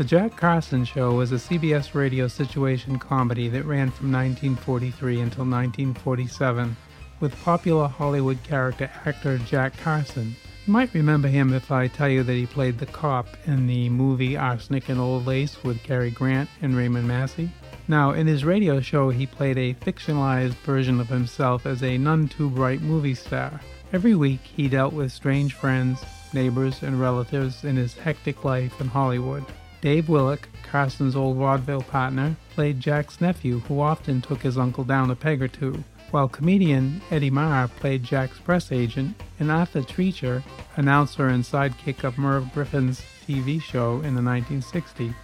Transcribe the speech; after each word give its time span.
The 0.00 0.06
Jack 0.06 0.34
Carson 0.34 0.86
Show 0.86 1.12
was 1.12 1.30
a 1.30 1.34
CBS 1.34 1.92
radio 1.94 2.26
situation 2.26 2.98
comedy 2.98 3.50
that 3.50 3.66
ran 3.66 3.90
from 3.90 4.10
1943 4.10 5.20
until 5.20 5.44
1947 5.44 6.74
with 7.20 7.38
popular 7.42 7.86
Hollywood 7.86 8.42
character 8.42 8.90
actor 9.04 9.36
Jack 9.36 9.76
Carson. 9.76 10.34
You 10.64 10.72
might 10.72 10.94
remember 10.94 11.28
him 11.28 11.52
if 11.52 11.70
I 11.70 11.86
tell 11.86 12.08
you 12.08 12.22
that 12.22 12.32
he 12.32 12.46
played 12.46 12.78
the 12.78 12.86
cop 12.86 13.26
in 13.44 13.66
the 13.66 13.90
movie 13.90 14.38
Arsenic 14.38 14.88
and 14.88 14.98
Old 14.98 15.26
Lace 15.26 15.62
with 15.62 15.82
Cary 15.82 16.10
Grant 16.10 16.48
and 16.62 16.74
Raymond 16.74 17.06
Massey. 17.06 17.50
Now, 17.86 18.12
in 18.12 18.26
his 18.26 18.42
radio 18.42 18.80
show, 18.80 19.10
he 19.10 19.26
played 19.26 19.58
a 19.58 19.74
fictionalized 19.74 20.54
version 20.64 20.98
of 20.98 21.08
himself 21.08 21.66
as 21.66 21.82
a 21.82 21.98
none 21.98 22.26
too 22.26 22.48
bright 22.48 22.80
movie 22.80 23.14
star. 23.14 23.60
Every 23.92 24.14
week, 24.14 24.40
he 24.44 24.66
dealt 24.66 24.94
with 24.94 25.12
strange 25.12 25.52
friends, 25.52 26.02
neighbors, 26.32 26.82
and 26.82 26.98
relatives 26.98 27.64
in 27.64 27.76
his 27.76 27.92
hectic 27.92 28.46
life 28.46 28.80
in 28.80 28.86
Hollywood. 28.86 29.44
Dave 29.80 30.10
Willock, 30.10 30.46
Carson's 30.62 31.16
old 31.16 31.38
vaudeville 31.38 31.82
partner, 31.82 32.36
played 32.54 32.80
Jack's 32.80 33.20
nephew, 33.20 33.60
who 33.60 33.80
often 33.80 34.20
took 34.20 34.42
his 34.42 34.58
uncle 34.58 34.84
down 34.84 35.10
a 35.10 35.16
peg 35.16 35.42
or 35.42 35.48
two, 35.48 35.82
while 36.10 36.28
comedian 36.28 37.00
Eddie 37.10 37.30
Marr 37.30 37.66
played 37.66 38.04
Jack's 38.04 38.38
press 38.38 38.72
agent, 38.72 39.20
and 39.38 39.50
Arthur 39.50 39.80
Treacher, 39.80 40.42
announcer 40.76 41.28
and 41.28 41.42
sidekick 41.42 42.04
of 42.04 42.18
Merv 42.18 42.52
Griffin's 42.52 43.02
TV 43.26 43.60
show 43.60 44.02
in 44.02 44.14
the 44.14 44.20
1960s, 44.20 45.14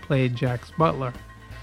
played 0.00 0.36
Jack's 0.36 0.70
butler, 0.78 1.12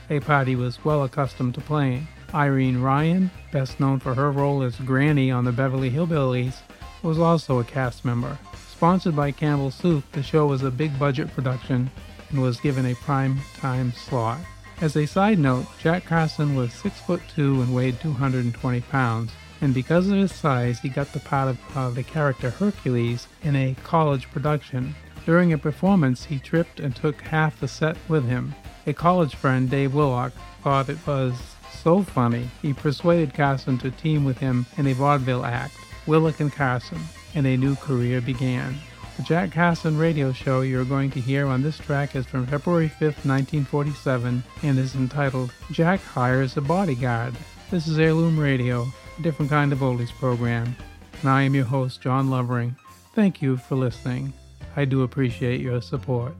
a 0.09 0.19
part 0.19 0.47
he 0.47 0.57
was 0.57 0.83
well 0.83 1.03
accustomed 1.03 1.53
to 1.55 1.61
playing. 1.61 2.05
Irene 2.33 2.81
Ryan, 2.81 3.31
best 3.53 3.79
known 3.79 3.99
for 3.99 4.13
her 4.13 4.31
role 4.31 4.61
as 4.61 4.75
Granny 4.77 5.31
on 5.31 5.45
the 5.45 5.51
Beverly 5.53 5.89
Hillbillies, 5.89 6.57
was 7.01 7.17
also 7.17 7.59
a 7.59 7.63
cast 7.63 8.03
member. 8.03 8.37
Sponsored 8.69 9.15
by 9.15 9.31
Campbell 9.31 9.71
Soup, 9.71 10.03
the 10.11 10.23
show 10.23 10.47
was 10.47 10.63
a 10.63 10.71
big 10.71 10.97
budget 10.97 11.33
production 11.33 11.89
and 12.31 12.41
was 12.41 12.59
given 12.59 12.85
a 12.85 12.95
prime 12.95 13.39
time 13.57 13.91
slot. 13.91 14.39
As 14.81 14.95
a 14.95 15.05
side 15.05 15.37
note, 15.37 15.67
Jack 15.79 16.05
Carson 16.05 16.55
was 16.55 16.73
6 16.73 16.99
foot 17.01 17.21
2 17.35 17.61
and 17.61 17.75
weighed 17.75 17.99
220 17.99 18.81
pounds, 18.81 19.31
and 19.61 19.73
because 19.73 20.07
of 20.09 20.17
his 20.17 20.33
size, 20.33 20.79
he 20.79 20.89
got 20.89 21.13
the 21.13 21.19
part 21.19 21.49
of 21.49 21.77
uh, 21.77 21.89
the 21.91 22.03
character 22.03 22.49
Hercules 22.49 23.27
in 23.43 23.55
a 23.55 23.75
college 23.83 24.29
production. 24.31 24.95
During 25.25 25.53
a 25.53 25.57
performance, 25.57 26.25
he 26.25 26.39
tripped 26.39 26.79
and 26.79 26.95
took 26.95 27.21
half 27.21 27.59
the 27.59 27.67
set 27.67 27.95
with 28.07 28.27
him. 28.27 28.55
A 28.87 28.93
college 28.93 29.35
friend, 29.35 29.69
Dave 29.69 29.93
Willock, 29.93 30.33
thought 30.63 30.89
it 30.89 31.05
was 31.05 31.39
so 31.71 32.01
funny, 32.01 32.49
he 32.61 32.73
persuaded 32.73 33.33
Carson 33.33 33.77
to 33.79 33.91
team 33.91 34.25
with 34.25 34.39
him 34.39 34.65
in 34.77 34.87
a 34.87 34.93
vaudeville 34.93 35.45
act, 35.45 35.75
Willock 36.07 36.39
and 36.39 36.51
Carson, 36.51 36.99
and 37.35 37.45
a 37.45 37.57
new 37.57 37.75
career 37.75 38.19
began. 38.21 38.75
The 39.17 39.23
Jack 39.23 39.51
Carson 39.51 39.97
radio 39.97 40.31
show 40.31 40.61
you're 40.61 40.85
going 40.85 41.11
to 41.11 41.19
hear 41.19 41.45
on 41.45 41.61
this 41.61 41.77
track 41.77 42.15
is 42.15 42.25
from 42.25 42.47
February 42.47 42.87
5th, 42.87 43.25
1947, 43.25 44.43
and 44.63 44.79
is 44.79 44.95
entitled 44.95 45.53
Jack 45.71 45.99
Hires 46.01 46.55
a 46.57 46.61
Bodyguard. 46.61 47.35
This 47.69 47.87
is 47.87 47.99
Heirloom 47.99 48.39
Radio, 48.39 48.87
a 49.19 49.21
different 49.21 49.51
kind 49.51 49.73
of 49.73 49.79
oldies 49.79 50.11
program, 50.11 50.75
and 51.21 51.29
I 51.29 51.43
am 51.43 51.53
your 51.53 51.65
host, 51.65 52.01
John 52.01 52.29
Lovering. 52.29 52.75
Thank 53.13 53.41
you 53.41 53.57
for 53.57 53.75
listening. 53.75 54.33
I 54.75 54.85
do 54.85 55.03
appreciate 55.03 55.59
your 55.59 55.81
support. 55.81 56.33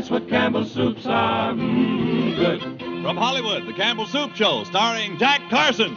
That's 0.00 0.10
what 0.10 0.30
Campbell 0.30 0.64
soups 0.64 1.04
are. 1.04 1.52
Mmm, 1.52 2.34
good. 2.34 2.62
From 3.02 3.18
Hollywood, 3.18 3.66
the 3.66 3.74
Campbell 3.74 4.06
Soup 4.06 4.34
Show, 4.34 4.64
starring 4.64 5.18
Jack 5.18 5.42
Carson. 5.50 5.94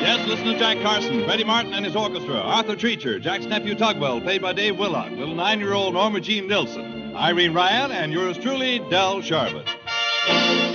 Yes, 0.00 0.26
listen 0.26 0.46
to 0.46 0.58
Jack 0.58 0.82
Carson, 0.82 1.24
Freddie 1.24 1.44
Martin 1.44 1.72
and 1.72 1.84
his 1.84 1.94
orchestra, 1.94 2.34
Arthur 2.34 2.74
Treacher, 2.74 3.22
Jack's 3.22 3.46
nephew 3.46 3.76
Tugwell, 3.76 4.20
played 4.20 4.42
by 4.42 4.52
Dave 4.52 4.76
Willock, 4.76 5.12
little 5.12 5.36
nine-year-old 5.36 5.94
Norma 5.94 6.20
Jean 6.20 6.48
Nilsson, 6.48 7.14
Irene 7.14 7.54
Ryan, 7.54 7.92
and 7.92 8.12
yours 8.12 8.36
truly, 8.36 8.80
Del 8.90 9.22
Sharbutt. 9.22 10.71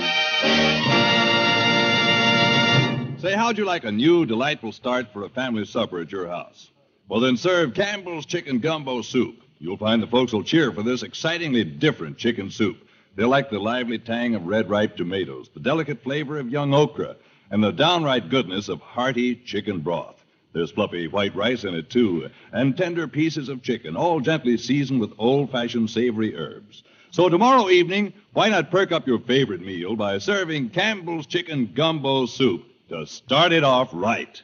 Say, 3.20 3.34
how'd 3.34 3.58
you 3.58 3.64
like 3.64 3.82
a 3.82 3.90
new, 3.90 4.26
delightful 4.26 4.70
start 4.70 5.12
for 5.12 5.24
a 5.24 5.28
family 5.28 5.64
supper 5.64 5.98
at 5.98 6.12
your 6.12 6.28
house? 6.28 6.70
Well, 7.08 7.18
then 7.18 7.36
serve 7.36 7.74
Campbell's 7.74 8.24
Chicken 8.24 8.60
Gumbo 8.60 9.02
Soup. 9.02 9.42
You'll 9.58 9.76
find 9.76 10.00
the 10.00 10.06
folks 10.06 10.32
will 10.32 10.44
cheer 10.44 10.70
for 10.70 10.84
this 10.84 11.02
excitingly 11.02 11.64
different 11.64 12.16
chicken 12.16 12.48
soup. 12.48 12.76
They'll 13.16 13.28
like 13.28 13.50
the 13.50 13.58
lively 13.58 13.98
tang 13.98 14.36
of 14.36 14.46
red 14.46 14.70
ripe 14.70 14.96
tomatoes, 14.96 15.50
the 15.52 15.58
delicate 15.58 16.00
flavor 16.04 16.38
of 16.38 16.48
young 16.48 16.72
okra, 16.72 17.16
and 17.50 17.60
the 17.60 17.72
downright 17.72 18.28
goodness 18.28 18.68
of 18.68 18.80
hearty 18.80 19.34
chicken 19.34 19.80
broth. 19.80 20.24
There's 20.52 20.70
fluffy 20.70 21.08
white 21.08 21.34
rice 21.34 21.64
in 21.64 21.74
it, 21.74 21.90
too, 21.90 22.30
and 22.52 22.76
tender 22.76 23.08
pieces 23.08 23.48
of 23.48 23.62
chicken, 23.62 23.96
all 23.96 24.20
gently 24.20 24.56
seasoned 24.56 25.00
with 25.00 25.12
old 25.18 25.50
fashioned 25.50 25.90
savory 25.90 26.36
herbs. 26.36 26.84
So 27.10 27.28
tomorrow 27.28 27.68
evening, 27.68 28.12
why 28.32 28.48
not 28.48 28.70
perk 28.70 28.92
up 28.92 29.08
your 29.08 29.18
favorite 29.18 29.62
meal 29.62 29.96
by 29.96 30.18
serving 30.18 30.70
Campbell's 30.70 31.26
Chicken 31.26 31.72
Gumbo 31.74 32.26
Soup 32.26 32.64
to 32.88 33.06
start 33.06 33.52
it 33.52 33.64
off 33.64 33.90
right? 33.92 34.42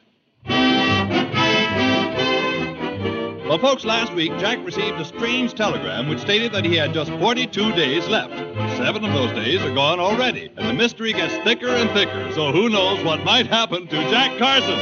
Well, 3.47 3.59
folks, 3.59 3.85
last 3.85 4.13
week 4.13 4.31
Jack 4.37 4.63
received 4.65 4.99
a 4.99 5.05
strange 5.05 5.53
telegram 5.53 6.09
which 6.09 6.19
stated 6.19 6.51
that 6.53 6.65
he 6.65 6.75
had 6.75 6.93
just 6.93 7.11
42 7.11 7.71
days 7.73 8.07
left. 8.07 8.33
Seven 8.77 9.05
of 9.05 9.13
those 9.13 9.31
days 9.33 9.61
are 9.61 9.73
gone 9.73 9.99
already, 9.99 10.51
and 10.57 10.67
the 10.67 10.73
mystery 10.73 11.13
gets 11.13 11.35
thicker 11.43 11.69
and 11.69 11.89
thicker, 11.91 12.31
so 12.33 12.51
who 12.51 12.69
knows 12.69 13.03
what 13.03 13.23
might 13.23 13.47
happen 13.47 13.87
to 13.87 13.95
Jack 14.09 14.37
Carson? 14.37 14.79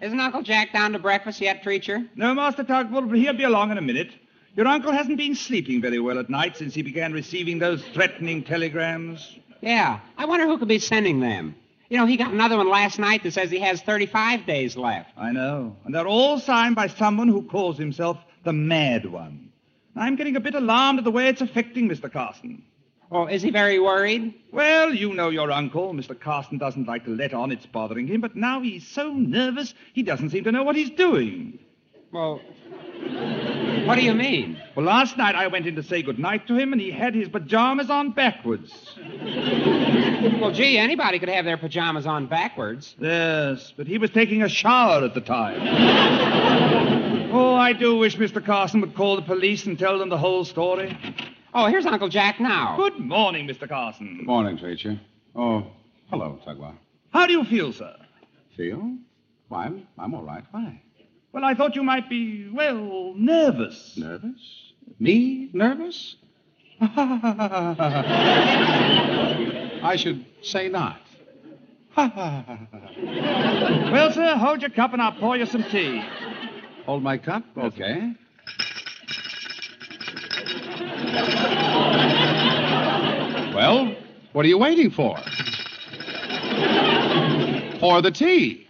Isn't 0.00 0.20
Uncle 0.20 0.42
Jack 0.42 0.72
down 0.72 0.92
to 0.92 0.98
breakfast 0.98 1.40
yet, 1.40 1.62
Treacher? 1.62 2.06
No, 2.14 2.34
Master 2.34 2.64
Tugwell, 2.64 3.08
but 3.08 3.18
he'll 3.18 3.32
be 3.32 3.44
along 3.44 3.70
in 3.70 3.78
a 3.78 3.82
minute. 3.82 4.10
Your 4.56 4.68
uncle 4.68 4.92
hasn't 4.92 5.16
been 5.16 5.34
sleeping 5.34 5.80
very 5.80 5.98
well 5.98 6.18
at 6.18 6.30
night 6.30 6.56
since 6.56 6.74
he 6.74 6.82
began 6.82 7.12
receiving 7.12 7.58
those 7.58 7.82
threatening 7.88 8.44
telegrams. 8.44 9.36
Yeah. 9.60 9.98
I 10.16 10.26
wonder 10.26 10.46
who 10.46 10.58
could 10.58 10.68
be 10.68 10.78
sending 10.78 11.18
them. 11.18 11.56
You 11.90 11.98
know, 11.98 12.06
he 12.06 12.16
got 12.16 12.32
another 12.32 12.56
one 12.56 12.68
last 12.68 12.98
night 12.98 13.24
that 13.24 13.32
says 13.32 13.50
he 13.50 13.58
has 13.58 13.82
35 13.82 14.46
days 14.46 14.76
left. 14.76 15.10
I 15.16 15.32
know. 15.32 15.76
And 15.84 15.94
they're 15.94 16.06
all 16.06 16.38
signed 16.38 16.76
by 16.76 16.86
someone 16.86 17.28
who 17.28 17.42
calls 17.42 17.76
himself 17.76 18.18
the 18.44 18.52
Mad 18.52 19.06
One. 19.06 19.50
I'm 19.96 20.16
getting 20.16 20.36
a 20.36 20.40
bit 20.40 20.54
alarmed 20.54 20.98
at 20.98 21.04
the 21.04 21.10
way 21.10 21.28
it's 21.28 21.40
affecting 21.40 21.88
Mr. 21.88 22.10
Carson. 22.10 22.62
Oh, 23.10 23.26
is 23.26 23.42
he 23.42 23.50
very 23.50 23.78
worried? 23.78 24.34
Well, 24.50 24.94
you 24.94 25.14
know 25.14 25.30
your 25.30 25.50
uncle. 25.52 25.92
Mr. 25.92 26.18
Carson 26.18 26.58
doesn't 26.58 26.88
like 26.88 27.04
to 27.04 27.10
let 27.14 27.34
on 27.34 27.52
it's 27.52 27.66
bothering 27.66 28.06
him, 28.06 28.20
but 28.20 28.34
now 28.34 28.60
he's 28.60 28.86
so 28.86 29.12
nervous 29.12 29.74
he 29.92 30.02
doesn't 30.02 30.30
seem 30.30 30.44
to 30.44 30.52
know 30.52 30.62
what 30.62 30.74
he's 30.74 30.90
doing. 30.90 31.58
Well, 32.12 32.40
what 33.86 33.96
do 33.96 34.02
you 34.02 34.14
mean? 34.14 34.60
Well, 34.74 34.86
last 34.86 35.16
night 35.16 35.34
I 35.34 35.46
went 35.46 35.66
in 35.66 35.76
to 35.76 35.82
say 35.82 36.02
good 36.02 36.18
night 36.18 36.46
to 36.48 36.54
him, 36.56 36.72
and 36.72 36.80
he 36.80 36.90
had 36.90 37.14
his 37.14 37.28
pajamas 37.28 37.90
on 37.90 38.10
backwards. 38.12 38.72
Well, 40.40 40.52
gee, 40.52 40.78
anybody 40.78 41.18
could 41.18 41.28
have 41.28 41.44
their 41.44 41.58
pajamas 41.58 42.06
on 42.06 42.26
backwards. 42.26 42.94
Yes, 42.98 43.72
but 43.76 43.86
he 43.86 43.98
was 43.98 44.10
taking 44.10 44.42
a 44.42 44.48
shower 44.48 45.04
at 45.04 45.12
the 45.12 45.20
time. 45.20 45.60
oh, 47.32 47.54
I 47.54 47.74
do 47.74 47.98
wish 47.98 48.16
Mr. 48.16 48.44
Carson 48.44 48.80
would 48.80 48.94
call 48.94 49.16
the 49.16 49.22
police 49.22 49.66
and 49.66 49.78
tell 49.78 49.98
them 49.98 50.08
the 50.08 50.16
whole 50.16 50.44
story. 50.44 50.96
Oh, 51.52 51.66
here's 51.66 51.84
Uncle 51.86 52.08
Jack 52.08 52.40
now. 52.40 52.76
Good 52.76 52.98
morning, 52.98 53.46
Mr. 53.46 53.68
Carson. 53.68 54.16
Good 54.16 54.26
morning, 54.26 54.56
Treacher. 54.56 54.98
Oh, 55.36 55.66
hello, 56.10 56.38
Tugwell. 56.46 56.74
How 57.12 57.26
do 57.26 57.32
you 57.32 57.44
feel, 57.44 57.72
sir? 57.72 57.94
Feel? 58.56 58.96
Why, 59.48 59.66
I'm, 59.66 59.86
I'm 59.98 60.14
all 60.14 60.24
right. 60.24 60.44
Why? 60.50 60.80
Well, 61.34 61.44
I 61.44 61.54
thought 61.54 61.74
you 61.74 61.82
might 61.82 62.08
be, 62.08 62.48
well, 62.48 63.12
nervous. 63.16 63.96
Nervous? 63.96 64.72
Me? 65.00 65.50
Nervous? 65.52 66.14
I 66.80 68.04
should 69.96 70.24
say 70.42 70.68
not. 70.68 71.00
well, 71.96 72.46
sir, 74.12 74.36
hold 74.36 74.62
your 74.62 74.70
cup 74.70 74.92
and 74.92 75.02
I'll 75.02 75.18
pour 75.18 75.36
you 75.36 75.46
some 75.46 75.64
tea. 75.64 76.04
Hold 76.86 77.02
my 77.02 77.18
cup? 77.18 77.42
Okay. 77.58 78.12
Well, 83.52 83.96
what 84.32 84.44
are 84.44 84.48
you 84.48 84.58
waiting 84.58 84.92
for? 84.92 85.16
Pour 87.80 88.00
the 88.02 88.12
tea. 88.12 88.68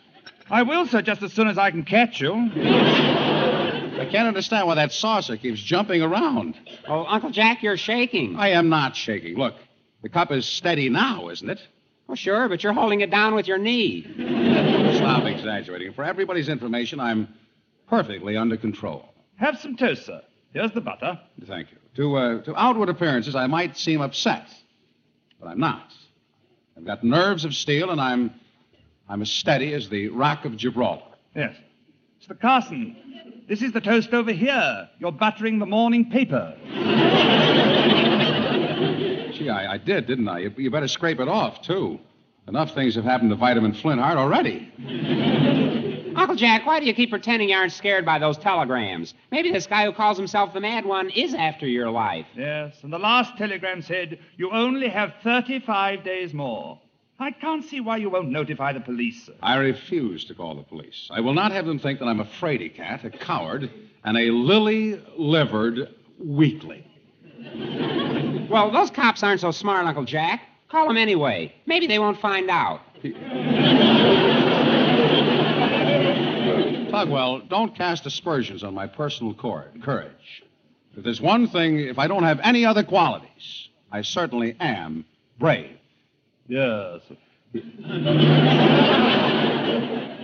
I 0.51 0.63
will, 0.63 0.87
sir, 0.87 1.03
just 1.03 1.23
as 1.23 1.33
soon 1.33 1.49
as 1.49 1.59
I 1.59 1.71
can 1.71 1.85
catch 1.85 2.21
you. 2.21 2.33
I 2.35 4.07
can't 4.11 4.29
understand 4.29 4.67
why 4.67 4.75
that 4.75 4.93
saucer 4.93 5.37
keeps 5.37 5.61
jumping 5.61 6.03
around. 6.03 6.57
Oh, 6.89 7.05
Uncle 7.07 7.31
Jack, 7.31 7.63
you're 7.63 7.77
shaking. 7.77 8.37
I 8.37 8.49
am 8.49 8.69
not 8.69 8.97
shaking. 8.97 9.37
Look, 9.37 9.55
the 10.03 10.09
cup 10.09 10.33
is 10.33 10.45
steady 10.47 10.89
now, 10.89 11.29
isn't 11.29 11.49
it? 11.49 11.61
Oh, 12.09 12.15
sure, 12.15 12.49
but 12.49 12.63
you're 12.63 12.75
holding 12.75 13.01
it 13.01 13.11
down 13.11 13.35
with 13.35 13.49
your 13.49 13.57
knee. 13.57 14.03
Stop 14.97 15.25
exaggerating. 15.25 15.93
For 15.95 16.05
everybody's 16.05 16.49
information, 16.49 17.01
I'm 17.01 17.29
perfectly 17.89 18.37
under 18.37 18.57
control. 18.57 19.09
Have 19.37 19.59
some 19.59 19.77
toast, 19.77 20.07
sir. 20.07 20.21
Here's 20.53 20.73
the 20.73 20.81
butter. 20.81 21.19
Thank 21.47 21.69
you. 21.73 21.79
To, 21.97 22.17
uh, 22.17 22.43
to 22.43 22.57
outward 22.57 22.89
appearances, 22.89 23.35
I 23.35 23.47
might 23.47 23.77
seem 23.79 24.01
upset, 24.01 24.49
but 25.41 25.49
I'm 25.49 25.59
not. 25.59 25.93
I've 26.77 26.85
got 26.85 27.03
nerves 27.05 27.45
of 27.45 27.55
steel, 27.55 27.91
and 27.91 28.01
I'm, 28.01 28.35
I'm 29.09 29.23
as 29.23 29.31
steady 29.31 29.75
as 29.75 29.89
the 29.89 30.09
Rock 30.09 30.45
of 30.45 30.57
Gibraltar. 30.57 31.05
Yes. 31.35 31.55
Mr. 32.23 32.41
Carson, 32.41 32.97
this 33.49 33.61
is 33.61 33.73
the 33.73 33.81
toast 33.81 34.15
over 34.15 34.33
here. 34.33 34.89
You're 34.99 35.13
buttering 35.13 35.59
the 35.59 35.67
morning 35.67 36.11
paper. 36.11 36.55
Gee, 39.35 39.51
I, 39.51 39.75
I 39.75 39.79
did, 39.79 40.07
didn't 40.07 40.29
I? 40.29 40.39
You, 40.39 40.55
you 40.57 40.71
better 40.71 40.89
scrape 40.89 41.21
it 41.21 41.29
off, 41.29 41.61
too. 41.61 42.01
Enough 42.49 42.75
things 42.75 42.95
have 42.95 43.05
happened 43.05 43.31
to 43.31 43.37
Vitamin 43.37 43.75
Flintheart 43.75 44.17
already. 44.17 44.73
Uncle 46.17 46.37
Jack, 46.37 46.65
why 46.65 46.79
do 46.79 46.87
you 46.87 46.95
keep 46.95 47.11
pretending 47.11 47.49
you 47.49 47.57
aren't 47.57 47.73
scared 47.73 48.07
by 48.07 48.19
those 48.19 48.39
telegrams? 48.39 49.15
Maybe 49.33 49.51
this 49.51 49.67
guy 49.67 49.85
who 49.85 49.93
calls 49.93 50.17
himself 50.17 50.55
the 50.55 50.61
Mad 50.61 50.85
One 50.87 51.11
is 51.11 51.35
after 51.35 51.67
your 51.67 51.91
life. 51.91 52.27
Yes, 52.37 52.77
and 52.83 52.93
the 52.93 52.99
last 52.99 53.37
telegram 53.37 53.83
said 53.83 54.19
you 54.37 54.51
only 54.53 54.89
have 54.89 55.15
35 55.25 56.05
days 56.05 56.33
more. 56.33 56.79
I 57.19 57.31
can't 57.31 57.65
see 57.65 57.81
why 57.81 57.99
you 57.99 58.11
won't 58.11 58.29
notify 58.31 58.73
the 58.73 58.81
police, 58.81 59.27
sir. 59.27 59.35
I 59.43 59.57
refuse 59.57 60.25
to 60.27 60.35
call 60.35 60.57
the 60.57 60.63
police. 60.65 61.09
I 61.11 61.21
will 61.21 61.35
not 61.35 61.53
have 61.53 61.65
them 61.65 61.79
think 61.79 62.01
that 62.01 62.07
I'm 62.07 62.21
a 62.21 62.25
fraidy 62.25 62.75
cat, 62.75 63.05
a 63.05 63.11
coward, 63.11 63.71
and 64.05 64.17
a 64.19 64.31
lily 64.31 65.01
livered 65.17 65.95
weakling. 66.19 66.85
Well, 68.51 68.71
those 68.73 68.91
cops 68.91 69.23
aren't 69.23 69.41
so 69.41 69.53
smart, 69.53 69.87
Uncle 69.87 70.05
Jack. 70.05 70.43
Call 70.69 70.89
them 70.89 70.97
anyway. 70.97 71.55
Maybe 71.67 71.87
they 71.87 71.99
won't 72.01 72.21
find 72.21 72.51
out. 72.51 72.81
Tugwell, 76.91 77.49
don't 77.49 77.75
cast 77.75 78.07
aspersions 78.07 78.63
on 78.65 78.75
my 78.75 78.87
personal 78.87 79.35
cor- 79.35 79.71
courage. 79.83 80.43
If 80.97 81.05
there's 81.05 81.21
one 81.21 81.49
thing, 81.49 81.79
if 81.81 81.99
I 81.99 82.07
don't 82.07 82.23
have 82.23 82.41
any 82.43 82.65
other 82.65 82.83
qualities, 82.83 83.69
I 83.91 84.03
certainly 84.03 84.57
am 84.61 85.05
brave. 85.39 85.77
Yes. 86.49 87.01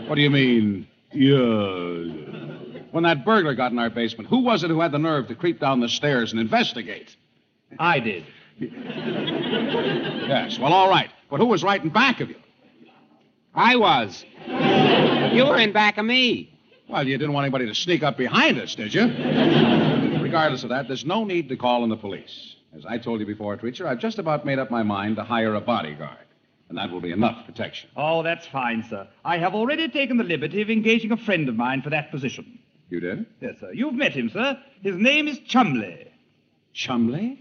What 0.08 0.16
do 0.16 0.22
you 0.22 0.30
mean? 0.30 0.86
Yeah. 1.12 2.86
When 2.90 3.04
that 3.04 3.24
burglar 3.24 3.54
got 3.54 3.72
in 3.72 3.78
our 3.78 3.90
basement, 3.90 4.28
who 4.28 4.40
was 4.40 4.64
it 4.64 4.70
who 4.70 4.80
had 4.80 4.92
the 4.92 4.98
nerve 4.98 5.28
to 5.28 5.34
creep 5.34 5.60
down 5.60 5.80
the 5.80 5.88
stairs 5.88 6.32
and 6.32 6.40
investigate? 6.40 7.16
I 7.78 8.00
did. 8.00 8.24
Yes, 10.28 10.58
well, 10.58 10.72
all 10.72 10.88
right. 10.90 11.10
But 11.30 11.38
who 11.40 11.46
was 11.46 11.62
right 11.62 11.82
in 11.82 11.90
back 11.90 12.20
of 12.20 12.28
you? 12.28 12.36
I 13.54 13.76
was. 13.76 14.24
You 14.46 15.46
were 15.46 15.58
in 15.58 15.72
back 15.72 15.98
of 15.98 16.04
me. 16.04 16.58
Well, 16.88 17.06
you 17.06 17.16
didn't 17.16 17.32
want 17.32 17.44
anybody 17.44 17.66
to 17.66 17.74
sneak 17.74 18.02
up 18.02 18.16
behind 18.16 18.58
us, 18.58 18.74
did 18.74 18.92
you? 18.92 19.02
Regardless 20.20 20.64
of 20.64 20.70
that, 20.70 20.88
there's 20.88 21.04
no 21.04 21.24
need 21.24 21.48
to 21.50 21.56
call 21.56 21.84
in 21.84 21.90
the 21.90 21.96
police. 21.96 22.56
As 22.76 22.86
I 22.86 22.98
told 22.98 23.20
you 23.20 23.26
before, 23.26 23.56
Treacher, 23.56 23.86
I've 23.86 23.98
just 23.98 24.18
about 24.18 24.44
made 24.44 24.58
up 24.58 24.70
my 24.70 24.82
mind 24.82 25.16
to 25.16 25.24
hire 25.24 25.54
a 25.54 25.60
bodyguard. 25.60 26.16
And 26.68 26.78
that 26.78 26.90
will 26.90 27.00
be 27.00 27.10
enough 27.10 27.44
protection. 27.46 27.90
Oh, 27.96 28.22
that's 28.22 28.46
fine, 28.46 28.84
sir. 28.88 29.08
I 29.24 29.38
have 29.38 29.54
already 29.54 29.88
taken 29.88 30.18
the 30.18 30.24
liberty 30.24 30.62
of 30.62 30.70
engaging 30.70 31.10
a 31.10 31.16
friend 31.16 31.48
of 31.48 31.56
mine 31.56 31.82
for 31.82 31.90
that 31.90 32.12
position. 32.12 32.60
You 32.90 33.00
did? 33.00 33.26
Yes, 33.40 33.58
sir. 33.58 33.72
You've 33.72 33.94
met 33.94 34.12
him, 34.12 34.30
sir. 34.30 34.56
His 34.82 34.94
name 34.94 35.26
is 35.26 35.40
Chumley. 35.40 36.12
Chumley? 36.72 37.40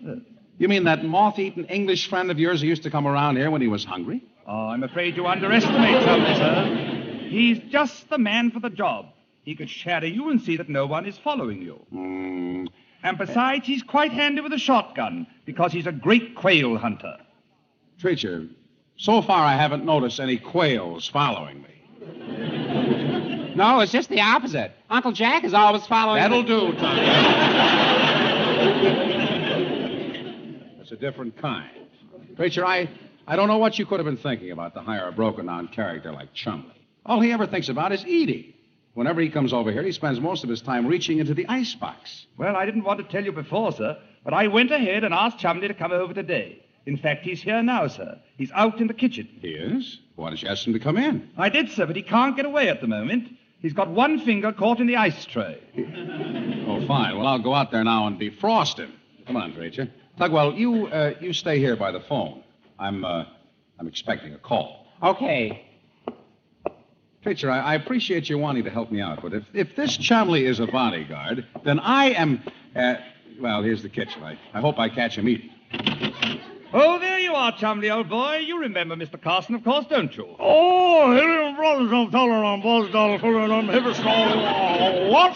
You 0.58 0.68
mean 0.68 0.86
that 0.86 1.06
moth 1.06 1.38
eaten 1.38 1.66
English 1.66 2.10
friend 2.10 2.32
of 2.32 2.40
yours 2.40 2.62
who 2.62 2.68
used 2.68 2.84
to 2.84 2.90
come 2.90 3.08
around 3.08 3.36
here 3.36 3.52
when 3.52 3.62
he 3.62 3.68
was 3.68 3.86
hungry? 3.86 4.24
Oh, 4.48 4.70
I'm 4.70 4.84
afraid 4.84 5.16
you 5.16 5.28
underestimate 5.28 6.04
Chumley, 6.04 6.36
sir. 6.36 7.28
He's 7.30 7.60
just 7.72 8.10
the 8.10 8.18
man 8.18 8.50
for 8.50 8.60
the 8.60 8.72
job. 8.72 9.06
He 9.44 9.56
could 9.56 9.70
shadow 9.70 10.08
you 10.08 10.32
and 10.32 10.42
see 10.42 10.58
that 10.58 10.70
no 10.70 10.88
one 10.88 11.06
is 11.06 11.18
following 11.20 11.62
you. 11.62 11.76
Hmm. 11.92 12.66
And 13.04 13.18
besides, 13.18 13.66
he's 13.66 13.82
quite 13.84 14.12
handy 14.12 14.42
with 14.42 14.52
a 14.54 14.58
shotgun 14.58 15.26
because 15.46 15.72
he's 15.72 15.88
a 15.88 15.92
great 15.92 16.36
quail 16.36 16.78
hunter. 16.78 17.16
Treacher, 18.02 18.50
so 18.98 19.22
far 19.22 19.44
I 19.46 19.56
haven't 19.56 19.86
noticed 19.86 20.20
any 20.20 20.38
quails 20.38 21.08
following 21.08 21.62
me. 21.62 21.68
No, 23.56 23.80
it's 23.82 23.92
just 23.92 24.10
the 24.10 24.22
opposite. 24.22 24.72
Uncle 24.90 25.12
Jack 25.12 25.44
is 25.44 25.54
always 25.54 25.86
following. 25.88 26.16
Me. 26.16 26.22
That'll 26.22 26.44
the- 26.44 26.72
do, 26.72 26.78
Tom. 26.80 26.96
That's 30.78 30.92
a 30.92 30.96
different 30.98 31.38
kind. 31.38 31.70
Treacher, 32.36 32.64
I, 32.64 32.90
I 33.28 33.36
don't 33.36 33.48
know 33.48 33.58
what 33.58 33.78
you 33.80 33.86
could 33.86 34.00
have 34.00 34.06
been 34.06 34.18
thinking 34.18 34.52
about 34.52 34.74
to 34.76 34.82
hire 34.82 35.08
a 35.08 35.12
broken 35.12 35.46
down 35.46 35.68
character 35.70 36.12
like 36.12 36.34
Chumley. 36.34 36.74
All 37.06 37.20
he 37.20 37.32
ever 37.32 37.48
thinks 37.48 37.70
about 37.70 37.92
is 37.92 38.06
eating. 38.06 38.54
Whenever 39.00 39.22
he 39.22 39.30
comes 39.30 39.54
over 39.54 39.72
here, 39.72 39.82
he 39.82 39.94
spends 39.94 40.20
most 40.20 40.44
of 40.44 40.50
his 40.50 40.62
time 40.62 40.86
reaching 40.86 41.20
into 41.20 41.34
the 41.34 41.48
icebox. 41.48 42.26
Well, 42.36 42.58
I 42.58 42.66
didn't 42.66 42.84
want 42.84 43.00
to 43.00 43.06
tell 43.06 43.24
you 43.24 43.32
before, 43.32 43.72
sir, 43.72 43.98
but 44.26 44.34
I 44.34 44.48
went 44.48 44.72
ahead 44.72 45.06
and 45.06 45.14
asked 45.14 45.40
Chumley 45.40 45.70
to 45.70 45.74
come 45.74 45.94
over 45.94 46.14
today. 46.14 46.62
In 46.86 46.98
fact, 46.98 47.24
he's 47.24 47.42
here 47.42 47.64
now, 47.64 47.88
sir. 47.88 48.20
He's 48.36 48.52
out 48.52 48.82
in 48.82 48.88
the 48.88 48.94
kitchen. 48.94 49.30
He 49.42 49.52
is? 49.52 50.00
Why 50.18 50.28
don't 50.28 50.42
you 50.42 50.50
ask 50.50 50.68
him 50.68 50.74
to 50.74 50.80
come 50.80 50.98
in? 50.98 51.30
I 51.38 51.48
did, 51.48 51.72
sir, 51.72 51.86
but 51.86 51.96
he 51.96 52.02
can't 52.02 52.36
get 52.36 52.44
away 52.46 52.68
at 52.68 52.82
the 52.82 52.88
moment. 52.88 53.30
He's 53.62 53.72
got 53.72 53.90
one 53.90 54.20
finger 54.20 54.52
caught 54.52 54.82
in 54.82 54.88
the 54.88 54.98
ice 54.98 55.24
tray. 55.26 55.62
Oh, 56.68 56.86
fine. 56.86 57.18
Well, 57.18 57.26
I'll 57.26 57.40
go 57.40 57.54
out 57.56 57.72
there 57.72 57.84
now 57.84 58.06
and 58.06 58.20
defrost 58.20 58.78
him. 58.78 58.94
Come 59.26 59.38
on, 59.38 59.54
Treacher. 59.54 59.90
Tugwell, 60.20 60.56
you 60.56 60.88
uh, 60.88 61.14
you 61.20 61.34
stay 61.34 61.58
here 61.58 61.76
by 61.76 61.92
the 61.92 62.02
phone. 62.02 62.44
I'm 62.78 63.04
uh, 63.04 63.24
I'm 63.80 63.88
expecting 63.88 64.36
a 64.36 64.38
call. 64.38 64.86
Okay. 65.02 65.69
Treacher, 67.26 67.50
I, 67.50 67.60
I 67.60 67.76
appreciate 67.76 68.30
you 68.30 68.38
wanting 68.38 68.64
to 68.64 68.70
help 68.70 68.92
me 68.92 69.02
out, 69.02 69.22
but 69.22 69.34
if, 69.34 69.44
if 69.54 69.76
this 69.76 69.98
Chumley 69.98 70.46
is 70.46 70.60
a 70.60 70.68
bodyguard, 70.68 71.46
then 71.64 71.80
I 71.80 72.12
am. 72.12 72.42
Uh, 72.76 72.96
well, 73.40 73.62
here's 73.62 73.82
the 73.84 73.90
kitchen. 73.90 74.24
I, 74.24 74.38
I 74.54 74.62
hope 74.62 74.80
I 74.80 74.88
catch 74.90 75.18
him 75.18 75.28
eating. 75.28 75.50
Oh, 76.72 77.00
there 77.00 77.20
you 77.20 77.34
are, 77.34 77.52
Chumley, 77.58 77.90
old 77.90 78.10
boy. 78.10 78.38
You 78.38 78.60
remember 78.62 78.96
Mr. 78.96 79.22
Carson, 79.22 79.56
of 79.56 79.64
course, 79.64 79.86
don't 79.90 80.16
you? 80.16 80.36
Oh, 80.40 81.12
Helium 81.14 81.56
Brothers, 81.56 81.92
I'm 81.92 82.12
telling 82.12 82.32
on 82.32 82.62
Buzz 82.62 82.90
Dollar, 82.92 83.20
Fuller, 83.20 83.52
on 83.52 83.68
Hiverstall. 83.68 85.10
What? 85.12 85.36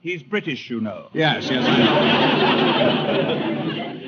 He's 0.00 0.22
British, 0.22 0.70
you 0.70 0.80
know. 0.80 1.08
Yes, 1.12 1.50
yes, 1.50 1.64
I 1.68 1.78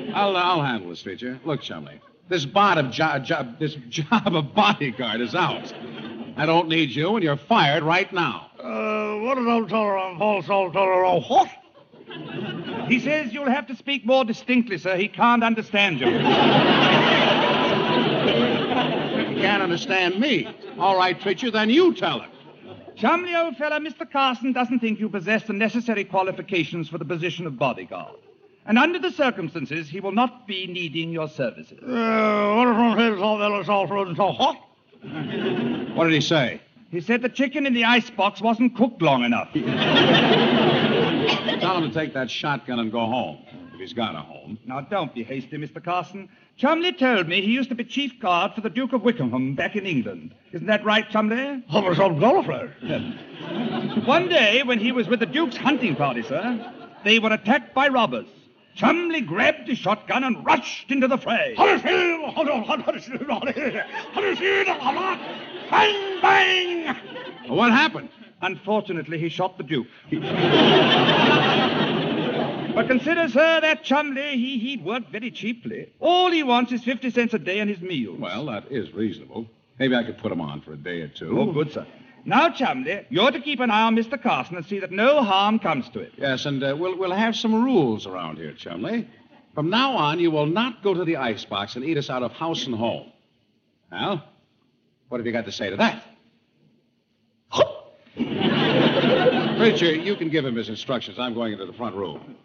know. 0.09 0.13
I'll, 0.15 0.35
uh, 0.35 0.41
I'll 0.41 0.61
handle 0.63 0.89
this, 0.89 1.03
Treacher. 1.03 1.39
Look, 1.45 1.61
Chumley, 1.61 2.01
this 2.29 2.45
bot 2.45 2.77
of 2.77 2.91
jo- 2.91 3.19
job, 3.19 3.59
this 3.59 3.75
job 3.89 4.35
of 4.35 4.53
bodyguard 4.53 5.21
is 5.21 5.35
out. 5.35 5.71
I 6.37 6.45
don't 6.45 6.67
need 6.67 6.89
you, 6.89 7.15
and 7.15 7.23
you're 7.23 7.35
fired 7.35 7.83
right 7.83 8.11
now. 8.13 8.47
Uh, 8.59 9.15
what 9.21 9.37
is 9.37 9.45
old 9.45 9.69
Teller 9.69 9.97
on 9.97 10.17
Paul 10.17 10.41
Salt 10.43 10.73
Teller? 10.73 11.05
Oh, 11.05 11.21
what? 11.21 11.49
He 12.87 12.99
says 12.99 13.33
you'll 13.33 13.49
have 13.49 13.67
to 13.67 13.75
speak 13.75 14.05
more 14.05 14.25
distinctly, 14.25 14.77
sir. 14.77 14.97
He 14.97 15.07
can't 15.07 15.43
understand 15.43 15.99
you. 15.99 16.07
You 16.07 16.13
can't 19.41 19.63
understand 19.63 20.19
me. 20.19 20.47
All 20.77 20.97
right, 20.97 21.19
Treacher, 21.19 21.51
then 21.51 21.69
you 21.69 21.93
tell 21.93 22.21
him. 22.21 22.31
Chumley, 22.95 23.35
old 23.35 23.57
fella, 23.57 23.79
Mr. 23.79 24.09
Carson 24.09 24.53
doesn't 24.53 24.79
think 24.79 24.99
you 24.99 25.09
possess 25.09 25.43
the 25.43 25.53
necessary 25.53 26.03
qualifications 26.03 26.89
for 26.89 26.97
the 26.97 27.05
position 27.05 27.47
of 27.47 27.57
bodyguard. 27.57 28.15
And 28.65 28.77
under 28.77 28.99
the 28.99 29.09
circumstances, 29.11 29.89
he 29.89 29.99
will 29.99 30.11
not 30.11 30.45
be 30.45 30.67
needing 30.67 31.11
your 31.11 31.27
services. 31.27 31.79
Uh, 31.81 32.53
what 32.55 32.67
is 32.67 32.75
on 32.75 32.97
Hill 32.97 33.17
Salt 33.17 33.39
Teller 33.39 33.63
Salt 33.63 33.89
Road 33.89 34.07
and 34.07 34.17
Salt? 34.17 34.39
What? 34.39 34.57
What 35.95 36.05
did 36.05 36.13
he 36.13 36.21
say? 36.21 36.61
He 36.91 37.01
said 37.01 37.21
the 37.21 37.29
chicken 37.29 37.65
in 37.65 37.73
the 37.73 37.85
icebox 37.85 38.41
wasn't 38.41 38.75
cooked 38.75 39.01
long 39.01 39.23
enough. 39.23 39.49
Tell 39.53 39.63
him 41.77 41.89
to 41.89 41.93
take 41.93 42.13
that 42.13 42.29
shotgun 42.29 42.79
and 42.79 42.91
go 42.91 43.05
home, 43.05 43.37
if 43.73 43.79
he's 43.79 43.93
got 43.93 44.13
a 44.13 44.19
home. 44.19 44.59
Now, 44.65 44.81
don't 44.81 45.13
be 45.13 45.23
hasty, 45.23 45.57
Mr. 45.57 45.81
Carson. 45.83 46.27
Chumley 46.57 46.91
told 46.91 47.27
me 47.27 47.41
he 47.41 47.51
used 47.51 47.69
to 47.69 47.75
be 47.75 47.85
chief 47.85 48.19
guard 48.19 48.53
for 48.53 48.61
the 48.61 48.69
Duke 48.69 48.91
of 48.93 49.03
Wickham 49.03 49.55
back 49.55 49.75
in 49.75 49.85
England. 49.85 50.35
Isn't 50.51 50.67
that 50.67 50.83
right, 50.83 51.09
Chumley? 51.09 51.63
Homer 51.67 51.95
Salt 51.95 52.17
Galliflower. 52.17 52.69
One 54.05 54.27
day, 54.27 54.61
when 54.63 54.79
he 54.79 54.91
was 54.91 55.07
with 55.07 55.21
the 55.21 55.25
Duke's 55.25 55.55
hunting 55.57 55.95
party, 55.95 56.21
sir, 56.21 56.73
they 57.03 57.19
were 57.19 57.31
attacked 57.31 57.73
by 57.73 57.87
robbers. 57.87 58.27
Chumley 58.75 59.21
grabbed 59.21 59.67
his 59.67 59.77
shotgun 59.77 60.23
and 60.23 60.45
rushed 60.45 60.91
into 60.91 61.07
the 61.07 61.17
fray. 61.17 61.55
Bang, 65.69 66.21
bang! 66.21 66.97
Well, 67.47 67.57
what 67.57 67.71
happened? 67.71 68.09
Unfortunately, 68.41 69.19
he 69.19 69.29
shot 69.29 69.57
the 69.57 69.63
Duke. 69.63 69.87
but 72.75 72.87
consider, 72.87 73.29
sir, 73.29 73.61
that 73.61 73.83
Chumley, 73.83 74.31
he, 74.37 74.57
he'd 74.57 74.83
worked 74.83 75.11
very 75.11 75.29
cheaply. 75.31 75.91
All 75.99 76.31
he 76.31 76.41
wants 76.43 76.71
is 76.71 76.83
50 76.83 77.11
cents 77.11 77.33
a 77.33 77.39
day 77.39 77.59
and 77.59 77.69
his 77.69 77.81
meals. 77.81 78.19
Well, 78.19 78.47
that 78.47 78.71
is 78.71 78.93
reasonable. 78.93 79.47
Maybe 79.77 79.95
I 79.95 80.03
could 80.03 80.17
put 80.17 80.31
him 80.31 80.41
on 80.41 80.61
for 80.61 80.73
a 80.73 80.77
day 80.77 81.01
or 81.01 81.07
two. 81.07 81.39
Oh, 81.39 81.51
good, 81.51 81.71
sir. 81.71 81.85
Now, 82.23 82.49
Chumley, 82.49 83.05
you're 83.09 83.31
to 83.31 83.39
keep 83.39 83.59
an 83.59 83.71
eye 83.71 83.83
on 83.83 83.95
Mr. 83.95 84.21
Carson 84.21 84.55
and 84.55 84.65
see 84.65 84.79
that 84.79 84.91
no 84.91 85.23
harm 85.23 85.59
comes 85.59 85.89
to 85.89 86.01
him. 86.01 86.11
Yes, 86.17 86.45
and 86.45 86.63
uh, 86.63 86.75
we'll, 86.77 86.97
we'll 86.97 87.11
have 87.11 87.35
some 87.35 87.63
rules 87.63 88.05
around 88.05 88.37
here, 88.37 88.53
Chumley. 88.53 89.07
From 89.55 89.69
now 89.69 89.93
on, 89.97 90.19
you 90.19 90.31
will 90.31 90.45
not 90.45 90.83
go 90.83 90.93
to 90.93 91.03
the 91.03 91.17
icebox 91.17 91.75
and 91.75 91.83
eat 91.83 91.97
us 91.97 92.09
out 92.09 92.23
of 92.23 92.31
house 92.31 92.65
and 92.65 92.75
home. 92.75 93.11
Al, 93.91 94.23
what 95.09 95.17
have 95.17 95.25
you 95.25 95.33
got 95.33 95.45
to 95.45 95.51
say 95.51 95.69
to 95.71 95.75
that? 95.77 96.03
Treacher, 98.17 100.03
you 100.03 100.15
can 100.15 100.29
give 100.29 100.45
him 100.45 100.55
his 100.55 100.69
instructions. 100.69 101.19
I'm 101.19 101.33
going 101.33 101.53
into 101.53 101.65
the 101.65 101.73
front 101.73 101.95
room. 101.95 102.35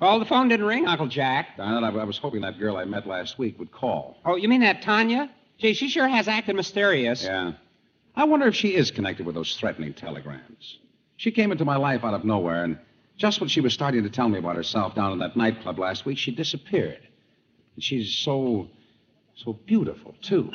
Oh, 0.00 0.18
the 0.18 0.24
phone 0.24 0.48
didn't 0.48 0.66
ring, 0.66 0.86
Uncle 0.86 1.06
Jack. 1.06 1.56
Darn 1.56 1.82
it, 1.82 1.86
I, 1.86 1.90
I 2.00 2.04
was 2.04 2.18
hoping 2.18 2.40
that 2.42 2.58
girl 2.58 2.76
I 2.76 2.84
met 2.84 3.06
last 3.06 3.38
week 3.38 3.58
would 3.58 3.70
call. 3.70 4.18
Oh, 4.24 4.36
you 4.36 4.48
mean 4.48 4.60
that 4.62 4.82
Tanya? 4.82 5.30
Gee, 5.58 5.74
she 5.74 5.88
sure 5.88 6.08
has 6.08 6.28
acted 6.28 6.56
mysterious. 6.56 7.24
Yeah. 7.24 7.52
I 8.16 8.24
wonder 8.24 8.46
if 8.46 8.54
she 8.54 8.74
is 8.74 8.90
connected 8.90 9.26
with 9.26 9.34
those 9.34 9.56
threatening 9.56 9.92
telegrams. 9.94 10.78
She 11.16 11.30
came 11.30 11.52
into 11.52 11.64
my 11.64 11.76
life 11.76 12.04
out 12.04 12.14
of 12.14 12.24
nowhere, 12.24 12.64
and 12.64 12.78
just 13.16 13.40
when 13.40 13.48
she 13.48 13.60
was 13.60 13.72
starting 13.72 14.02
to 14.02 14.10
tell 14.10 14.28
me 14.28 14.38
about 14.38 14.56
herself 14.56 14.94
down 14.94 15.12
in 15.12 15.18
that 15.20 15.36
nightclub 15.36 15.78
last 15.78 16.04
week, 16.04 16.18
she 16.18 16.30
disappeared. 16.32 17.00
And 17.74 17.82
she's 17.84 18.14
so, 18.14 18.68
so 19.34 19.52
beautiful, 19.52 20.14
too. 20.22 20.50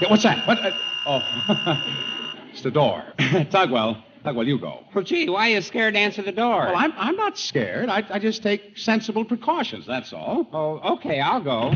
Yeah, 0.00 0.10
what's 0.10 0.22
that? 0.24 0.46
What? 0.46 0.58
Uh, 0.58 0.70
oh, 1.06 2.44
it's 2.52 2.62
the 2.62 2.70
door. 2.70 3.04
Tugwell, 3.18 4.02
Tugwell, 4.24 4.46
you 4.46 4.58
go. 4.58 4.84
Well, 4.94 5.04
gee, 5.04 5.28
why 5.28 5.50
are 5.50 5.54
you 5.54 5.60
scared 5.62 5.94
to 5.94 6.00
answer 6.00 6.22
the 6.22 6.32
door? 6.32 6.66
Well, 6.66 6.76
I'm, 6.76 6.92
I'm 6.96 7.16
not 7.16 7.38
scared. 7.38 7.88
I, 7.88 8.04
I 8.10 8.18
just 8.18 8.42
take 8.42 8.78
sensible 8.78 9.24
precautions, 9.24 9.86
that's 9.86 10.12
all. 10.12 10.48
Oh, 10.52 10.94
okay, 10.94 11.20
I'll 11.20 11.40
go. 11.42 11.72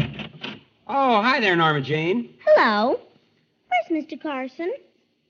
Oh, 0.86 1.22
hi 1.22 1.40
there, 1.40 1.56
Norma 1.56 1.80
Jean. 1.80 2.34
Hello. 2.44 3.00
Where's 3.88 4.04
Mr. 4.04 4.20
Carson? 4.20 4.72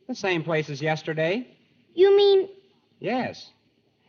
The 0.09 0.15
same 0.15 0.43
place 0.43 0.69
as 0.71 0.83
yesterday. 0.83 1.47
You 1.95 2.17
mean 2.17 2.49
Yes. 3.01 3.51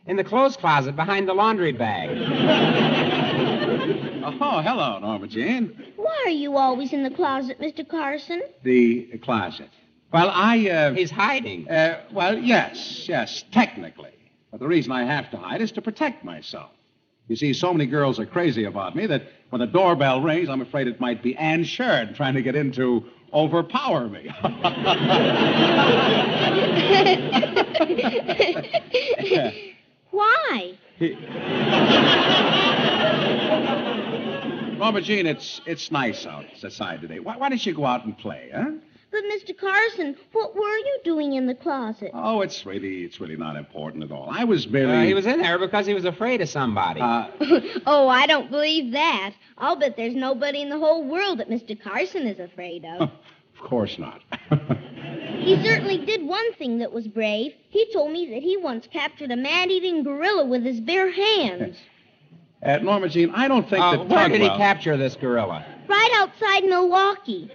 In 0.06 0.16
the 0.16 0.24
clothes 0.24 0.56
closet 0.56 0.96
behind 0.96 1.28
the 1.28 1.34
laundry 1.34 1.72
bag. 1.72 2.10
Oh, 4.38 4.60
hello, 4.60 4.98
Norma 4.98 5.28
Jean. 5.28 5.92
why 5.94 6.22
are 6.26 6.30
you 6.30 6.56
always 6.56 6.92
in 6.92 7.04
the 7.04 7.10
closet, 7.10 7.60
Mr. 7.60 7.88
Carson? 7.88 8.42
The 8.64 9.18
closet. 9.22 9.70
Well, 10.12 10.30
I, 10.32 10.68
uh. 10.68 10.94
He's 10.94 11.12
hiding. 11.12 11.70
Uh, 11.70 12.00
well, 12.12 12.36
yes, 12.36 13.08
yes, 13.08 13.44
technically. 13.52 14.10
But 14.50 14.58
the 14.58 14.66
reason 14.66 14.90
I 14.90 15.04
have 15.04 15.30
to 15.30 15.36
hide 15.36 15.60
is 15.62 15.70
to 15.72 15.80
protect 15.82 16.24
myself. 16.24 16.70
You 17.28 17.36
see, 17.36 17.52
so 17.52 17.72
many 17.72 17.86
girls 17.86 18.18
are 18.18 18.26
crazy 18.26 18.64
about 18.64 18.96
me 18.96 19.06
that 19.06 19.22
when 19.50 19.60
the 19.60 19.66
doorbell 19.66 20.20
rings, 20.20 20.48
I'm 20.48 20.60
afraid 20.60 20.88
it 20.88 21.00
might 21.00 21.22
be 21.22 21.36
Ann 21.36 21.64
Sheridan 21.64 22.14
trying 22.14 22.34
to 22.34 22.42
get 22.42 22.56
in 22.56 22.72
to 22.72 23.04
overpower 23.32 24.08
me. 24.08 24.28
Why? 30.10 30.78
Norma 34.78 35.00
Jean, 35.00 35.26
it's 35.26 35.60
it's 35.66 35.90
nice 35.90 36.26
outside 36.26 37.00
today. 37.00 37.18
Why, 37.18 37.36
why 37.36 37.48
don't 37.48 37.64
you 37.64 37.74
go 37.74 37.86
out 37.86 38.04
and 38.04 38.16
play, 38.16 38.50
huh? 38.54 38.72
But 39.16 39.24
Mr. 39.32 39.56
Carson, 39.56 40.14
what 40.32 40.54
were 40.54 40.60
you 40.60 40.98
doing 41.02 41.32
in 41.34 41.46
the 41.46 41.54
closet? 41.54 42.10
Oh, 42.12 42.42
it's 42.42 42.66
really 42.66 43.02
it's 43.02 43.18
really 43.18 43.36
not 43.36 43.56
important 43.56 44.04
at 44.04 44.12
all. 44.12 44.28
I 44.30 44.44
was 44.44 44.68
merely. 44.68 44.94
Uh, 44.94 45.02
he 45.04 45.14
was 45.14 45.24
in 45.24 45.40
there 45.40 45.58
because 45.58 45.86
he 45.86 45.94
was 45.94 46.04
afraid 46.04 46.42
of 46.42 46.50
somebody. 46.50 47.00
Uh, 47.00 47.28
oh, 47.86 48.08
I 48.08 48.26
don't 48.26 48.50
believe 48.50 48.92
that. 48.92 49.32
I'll 49.56 49.76
bet 49.76 49.96
there's 49.96 50.14
nobody 50.14 50.60
in 50.60 50.68
the 50.68 50.78
whole 50.78 51.02
world 51.02 51.38
that 51.38 51.48
Mr. 51.48 51.80
Carson 51.80 52.26
is 52.26 52.38
afraid 52.38 52.84
of. 52.84 53.00
of 53.58 53.60
course 53.60 53.98
not. 53.98 54.20
he 55.38 55.64
certainly 55.64 56.04
did 56.04 56.22
one 56.22 56.52
thing 56.54 56.76
that 56.80 56.92
was 56.92 57.08
brave. 57.08 57.54
He 57.70 57.90
told 57.94 58.12
me 58.12 58.28
that 58.34 58.42
he 58.42 58.58
once 58.58 58.86
captured 58.86 59.30
a 59.30 59.36
man-eating 59.36 60.02
gorilla 60.02 60.44
with 60.44 60.62
his 60.62 60.78
bare 60.78 61.10
hands. 61.10 61.78
Uh, 62.62 62.76
Norma 62.82 63.08
Jean, 63.08 63.30
I 63.30 63.48
don't 63.48 63.66
think 63.68 63.82
Uh, 63.82 63.96
that 63.96 64.08
where 64.08 64.28
did 64.28 64.42
he 64.42 64.48
capture 64.48 64.98
this 64.98 65.16
gorilla? 65.16 65.64
Right 65.88 66.10
outside 66.14 66.64
Milwaukee. 66.64 67.50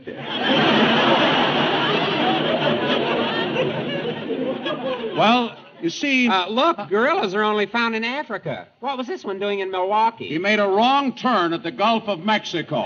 Well, 5.17 5.55
you 5.81 5.89
see, 5.89 6.27
Uh, 6.29 6.47
look, 6.47 6.77
gorillas 6.89 7.33
are 7.33 7.43
only 7.43 7.65
found 7.65 7.95
in 7.95 8.03
Africa. 8.03 8.67
What 8.79 8.97
was 8.97 9.07
this 9.07 9.23
one 9.25 9.39
doing 9.39 9.59
in 9.59 9.71
Milwaukee? 9.71 10.27
he 10.27 10.37
made 10.37 10.59
a 10.59 10.67
wrong 10.67 11.13
turn 11.13 11.53
at 11.53 11.63
the 11.63 11.71
Gulf 11.71 12.07
of 12.07 12.23
Mexico. 12.23 12.83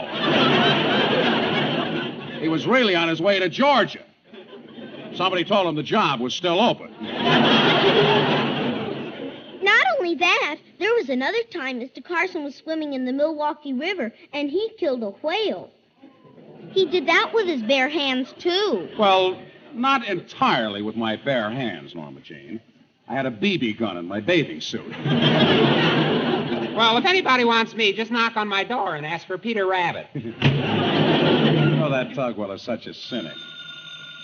he 2.40 2.48
was 2.48 2.66
really 2.68 2.96
on 2.96 3.08
his 3.08 3.22
way 3.22 3.40
to 3.40 3.50
Georgia. 3.50 4.04
Somebody 5.14 5.44
told 5.46 5.68
him 5.68 5.76
the 5.76 5.84
job 5.84 6.20
was 6.20 6.34
still 6.34 6.60
open. 6.60 6.94
Not 10.06 10.12
only 10.12 10.20
that, 10.20 10.58
there 10.78 10.94
was 10.94 11.10
another 11.10 11.42
time 11.50 11.80
Mr. 11.80 12.04
Carson 12.04 12.44
was 12.44 12.54
swimming 12.54 12.94
in 12.94 13.06
the 13.06 13.12
Milwaukee 13.12 13.74
River 13.74 14.14
and 14.34 14.52
he 14.52 14.70
killed 14.78 15.02
a 15.02 15.10
whale. 15.10 15.72
He 16.70 16.86
did 16.86 17.08
that 17.08 17.32
with 17.34 17.48
his 17.48 17.64
bare 17.64 17.90
hands, 17.90 18.32
too. 18.38 18.88
Well, 19.00 19.42
not 19.74 20.08
entirely 20.08 20.84
with 20.84 20.96
my 20.96 21.16
bare 21.16 21.50
hands, 21.50 21.96
Norma 21.96 22.20
Jean. 22.20 22.62
I 23.08 23.16
had 23.16 23.26
a 23.26 23.32
BB 23.32 23.80
gun 23.80 23.98
in 23.98 24.06
my 24.08 24.20
bathing 24.20 24.62
suit. 24.62 24.94
Well, 26.76 26.98
if 26.98 27.06
anybody 27.06 27.46
wants 27.46 27.74
me, 27.74 27.94
just 27.94 28.12
knock 28.12 28.36
on 28.36 28.50
my 28.50 28.66
door 28.66 28.96
and 28.96 29.06
ask 29.06 29.26
for 29.26 29.38
Peter 29.38 29.66
Rabbit. 29.66 30.08
oh, 30.16 30.20
that 31.90 32.10
Tugwell 32.14 32.54
is 32.54 32.62
such 32.62 32.86
a 32.86 32.94
cynic. 32.94 33.38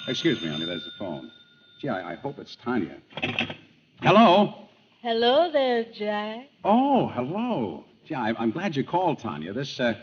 Excuse 0.06 0.42
me, 0.42 0.50
honey, 0.50 0.66
there's 0.66 0.84
the 0.84 0.92
phone. 1.00 1.32
Gee, 1.80 1.88
I, 1.88 2.12
I 2.12 2.16
hope 2.16 2.40
it's 2.40 2.58
Tanya. 2.58 2.98
Hello? 4.02 4.68
Hello 5.02 5.52
there, 5.52 5.84
Jack. 5.98 6.48
Oh, 6.64 7.08
hello. 7.08 7.84
Gee, 8.06 8.14
I, 8.16 8.30
I'm 8.38 8.52
glad 8.52 8.76
you 8.76 8.84
called, 8.84 9.20
Tanya. 9.20 9.52
This, 9.54 9.80
uh, 9.80 9.96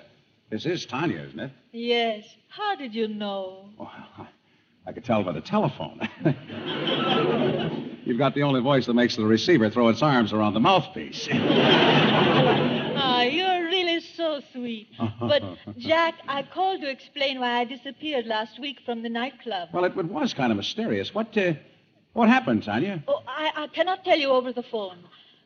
this 0.50 0.66
is 0.66 0.86
Tanya, 0.86 1.20
isn't 1.20 1.38
it? 1.38 1.52
Yes. 1.72 2.24
How 2.48 2.74
did 2.74 2.94
you 2.94 3.06
know? 3.06 3.68
Oh, 3.78 3.84
I, 4.18 4.26
I 4.86 4.92
could 4.92 5.04
tell 5.04 5.22
by 5.22 5.32
the 5.32 5.40
telephone. 5.40 6.00
You've 8.04 8.18
got 8.18 8.34
the 8.34 8.42
only 8.42 8.60
voice 8.60 8.86
that 8.86 8.94
makes 8.94 9.14
the 9.16 9.24
receiver 9.24 9.70
throw 9.70 9.88
its 9.88 10.02
arms 10.02 10.32
around 10.32 10.54
the 10.54 10.60
mouthpiece. 10.60 11.28
Ah, 13.00 13.22
you're 13.22 13.64
really 13.64 14.00
so 14.00 14.40
sweet. 14.52 14.88
But, 15.20 15.42
Jack, 15.78 16.14
I 16.28 16.42
called 16.42 16.82
to 16.82 16.90
explain 16.90 17.40
why 17.40 17.60
I 17.60 17.64
disappeared 17.64 18.26
last 18.26 18.60
week 18.60 18.78
from 18.84 19.02
the 19.02 19.08
nightclub. 19.08 19.70
well, 19.72 19.84
it, 19.84 19.96
it 19.96 20.04
was 20.06 20.34
kind 20.34 20.52
of 20.52 20.56
mysterious. 20.56 21.12
What, 21.14 21.36
uh, 21.36 21.54
what 22.12 22.28
happened, 22.28 22.64
Tanya? 22.64 23.02
Oh, 23.06 23.22
I, 23.26 23.50
I 23.56 23.66
cannot 23.68 24.04
tell 24.04 24.18
you 24.18 24.28
over 24.28 24.52
the 24.52 24.62
phone. 24.62 24.98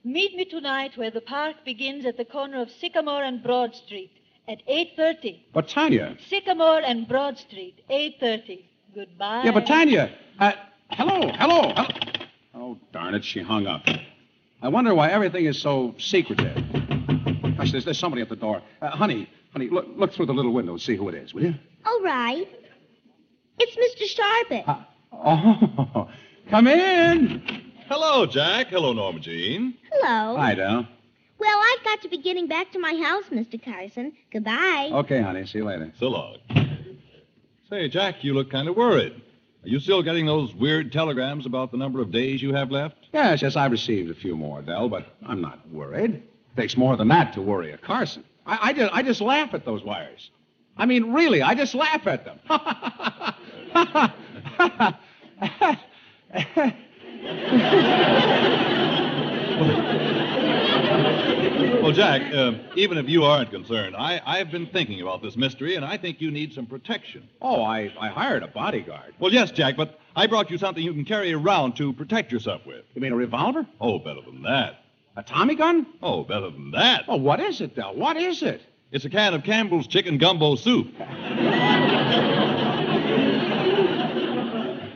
Meet 0.04 0.34
me 0.36 0.44
tonight 0.44 0.96
where 0.96 1.10
the 1.10 1.20
park 1.20 1.56
begins 1.64 2.04
at 2.06 2.16
the 2.16 2.24
corner 2.24 2.60
of 2.60 2.70
Sycamore 2.70 3.22
and 3.22 3.42
Broad 3.42 3.74
Street 3.74 4.10
at 4.48 4.66
8.30. 4.66 5.40
But 5.52 5.68
Tanya. 5.68 6.16
Sycamore 6.28 6.80
and 6.84 7.06
Broad 7.06 7.38
Street, 7.38 7.82
8.30. 7.88 8.64
Goodbye. 8.94 9.42
Yeah, 9.44 9.52
but 9.52 9.66
Tanya. 9.66 10.12
Uh, 10.38 10.52
hello, 10.90 11.30
hello, 11.34 11.72
hello. 11.74 12.26
Oh, 12.54 12.78
darn 12.92 13.14
it, 13.14 13.24
she 13.24 13.40
hung 13.40 13.66
up. 13.66 13.82
I 14.60 14.68
wonder 14.68 14.94
why 14.94 15.10
everything 15.10 15.46
is 15.46 15.60
so 15.60 15.94
secretive. 15.98 16.56
Gosh, 17.56 17.72
there's, 17.72 17.84
there's 17.84 17.98
somebody 17.98 18.22
at 18.22 18.28
the 18.28 18.36
door. 18.36 18.62
Uh, 18.80 18.90
honey, 18.90 19.28
honey, 19.52 19.68
look, 19.68 19.86
look 19.96 20.12
through 20.12 20.26
the 20.26 20.34
little 20.34 20.52
window 20.52 20.72
and 20.72 20.80
see 20.80 20.96
who 20.96 21.08
it 21.08 21.14
is, 21.14 21.32
will 21.32 21.44
you? 21.44 21.54
All 21.86 22.02
right. 22.02 22.48
It's 23.58 23.76
Mr. 23.76 24.04
Sharbutt. 24.50 24.86
Oh, 25.12 26.08
come 26.52 26.66
in. 26.66 27.42
Hello, 27.88 28.26
Jack. 28.26 28.66
Hello, 28.66 28.92
Norma 28.92 29.18
Jean. 29.20 29.72
Hello. 29.90 30.36
Hi, 30.36 30.54
Del. 30.54 30.86
Well, 31.38 31.58
I've 31.58 31.82
got 31.82 32.02
to 32.02 32.10
be 32.10 32.18
getting 32.18 32.46
back 32.46 32.70
to 32.72 32.78
my 32.78 32.94
house, 32.94 33.24
Mr. 33.32 33.62
Carson. 33.62 34.12
Goodbye. 34.30 34.90
Okay, 34.92 35.22
honey, 35.22 35.46
see 35.46 35.58
you 35.58 35.64
later. 35.64 35.90
So 35.98 36.08
long. 36.08 36.36
Say, 37.70 37.88
Jack, 37.88 38.22
you 38.22 38.34
look 38.34 38.50
kind 38.50 38.68
of 38.68 38.76
worried. 38.76 39.14
Are 39.64 39.68
you 39.68 39.80
still 39.80 40.02
getting 40.02 40.26
those 40.26 40.54
weird 40.54 40.92
telegrams 40.92 41.46
about 41.46 41.70
the 41.70 41.78
number 41.78 42.02
of 42.02 42.10
days 42.10 42.42
you 42.42 42.52
have 42.52 42.70
left? 42.70 42.96
Yes, 43.14 43.40
yes, 43.40 43.56
I've 43.56 43.72
received 43.72 44.10
a 44.10 44.14
few 44.14 44.36
more, 44.36 44.60
Del, 44.60 44.90
but 44.90 45.06
I'm 45.26 45.40
not 45.40 45.66
worried. 45.70 46.16
It 46.16 46.22
takes 46.60 46.76
more 46.76 46.98
than 46.98 47.08
that 47.08 47.32
to 47.32 47.40
worry 47.40 47.72
a 47.72 47.78
Carson. 47.78 48.24
I, 48.44 48.58
I, 48.60 48.72
just, 48.74 48.92
I 48.92 49.02
just 49.02 49.22
laugh 49.22 49.54
at 49.54 49.64
those 49.64 49.82
wires. 49.82 50.30
I 50.76 50.84
mean, 50.84 51.14
really, 51.14 51.40
I 51.40 51.54
just 51.54 51.74
laugh 51.74 52.06
at 52.06 52.26
them. 52.26 52.38
Well, 61.82 61.90
Jack, 61.92 62.22
uh, 62.32 62.52
even 62.76 62.96
if 62.96 63.08
you 63.08 63.24
aren't 63.24 63.50
concerned, 63.50 63.96
I, 63.96 64.20
I've 64.24 64.50
been 64.52 64.66
thinking 64.66 65.00
about 65.02 65.20
this 65.22 65.36
mystery, 65.36 65.74
and 65.74 65.84
I 65.84 65.96
think 65.96 66.20
you 66.20 66.30
need 66.30 66.52
some 66.52 66.66
protection. 66.66 67.28
oh, 67.40 67.62
I, 67.62 67.92
I 68.00 68.08
hired 68.08 68.42
a 68.44 68.46
bodyguard. 68.46 69.14
Well, 69.18 69.32
yes, 69.32 69.50
Jack, 69.50 69.76
but 69.76 69.98
I 70.14 70.26
brought 70.28 70.50
you 70.50 70.58
something 70.58 70.82
you 70.82 70.92
can 70.92 71.04
carry 71.04 71.32
around 71.32 71.74
to 71.76 71.92
protect 71.92 72.30
yourself 72.30 72.64
with. 72.66 72.84
You 72.94 73.02
mean 73.02 73.12
a 73.12 73.16
revolver? 73.16 73.66
Oh, 73.80 73.98
better 73.98 74.20
than 74.22 74.42
that. 74.42 74.84
A 75.16 75.22
Tommy 75.22 75.56
gun? 75.56 75.86
Oh, 76.02 76.22
better 76.22 76.50
than 76.50 76.70
that. 76.70 77.06
Well, 77.08 77.20
what 77.20 77.40
is 77.40 77.60
it, 77.60 77.74
though? 77.74 77.92
What 77.92 78.16
is 78.16 78.42
it? 78.42 78.62
It's 78.92 79.04
a 79.04 79.10
can 79.10 79.34
of 79.34 79.42
Campbell's 79.42 79.86
chicken 79.86 80.18
gumbo 80.18 80.54
soup. 80.54 80.88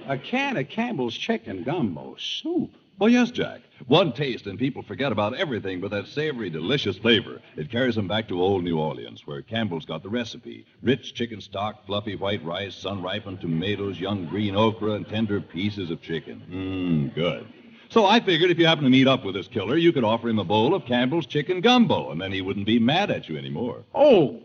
A 0.08 0.16
can 0.16 0.56
of 0.56 0.68
Campbell's 0.68 1.16
chicken 1.16 1.64
gumbo 1.64 2.14
soup. 2.16 2.70
Well, 2.98 3.10
yes, 3.10 3.30
Jack. 3.30 3.60
One 3.88 4.12
taste 4.12 4.46
and 4.46 4.58
people 4.58 4.82
forget 4.82 5.12
about 5.12 5.34
everything 5.34 5.80
but 5.80 5.90
that 5.90 6.06
savory, 6.06 6.48
delicious 6.48 6.96
flavor. 6.96 7.42
It 7.56 7.70
carries 7.70 7.96
them 7.96 8.06
back 8.08 8.28
to 8.28 8.40
old 8.40 8.62
New 8.64 8.78
Orleans, 8.78 9.26
where 9.26 9.42
Campbell's 9.42 9.84
got 9.84 10.02
the 10.02 10.08
recipe. 10.08 10.64
Rich 10.82 11.14
chicken 11.14 11.40
stock, 11.40 11.84
fluffy 11.86 12.14
white 12.14 12.42
rice, 12.44 12.74
sun-ripened 12.76 13.40
tomatoes, 13.40 13.98
young 13.98 14.26
green 14.26 14.54
okra, 14.54 14.92
and 14.92 15.06
tender 15.08 15.40
pieces 15.40 15.90
of 15.90 16.00
chicken. 16.00 16.40
Mmm, 16.50 17.14
good. 17.14 17.46
So 17.88 18.06
I 18.06 18.20
figured 18.20 18.50
if 18.50 18.58
you 18.58 18.66
happen 18.66 18.84
to 18.84 18.90
meet 18.90 19.08
up 19.08 19.24
with 19.24 19.34
this 19.34 19.48
killer, 19.48 19.76
you 19.76 19.92
could 19.92 20.04
offer 20.04 20.28
him 20.28 20.38
a 20.38 20.44
bowl 20.44 20.74
of 20.74 20.86
Campbell's 20.86 21.26
chicken 21.26 21.60
gumbo, 21.60 22.12
and 22.12 22.20
then 22.20 22.32
he 22.32 22.40
wouldn't 22.40 22.66
be 22.66 22.78
mad 22.78 23.10
at 23.10 23.28
you 23.28 23.36
anymore. 23.36 23.82
Oh, 23.94 24.40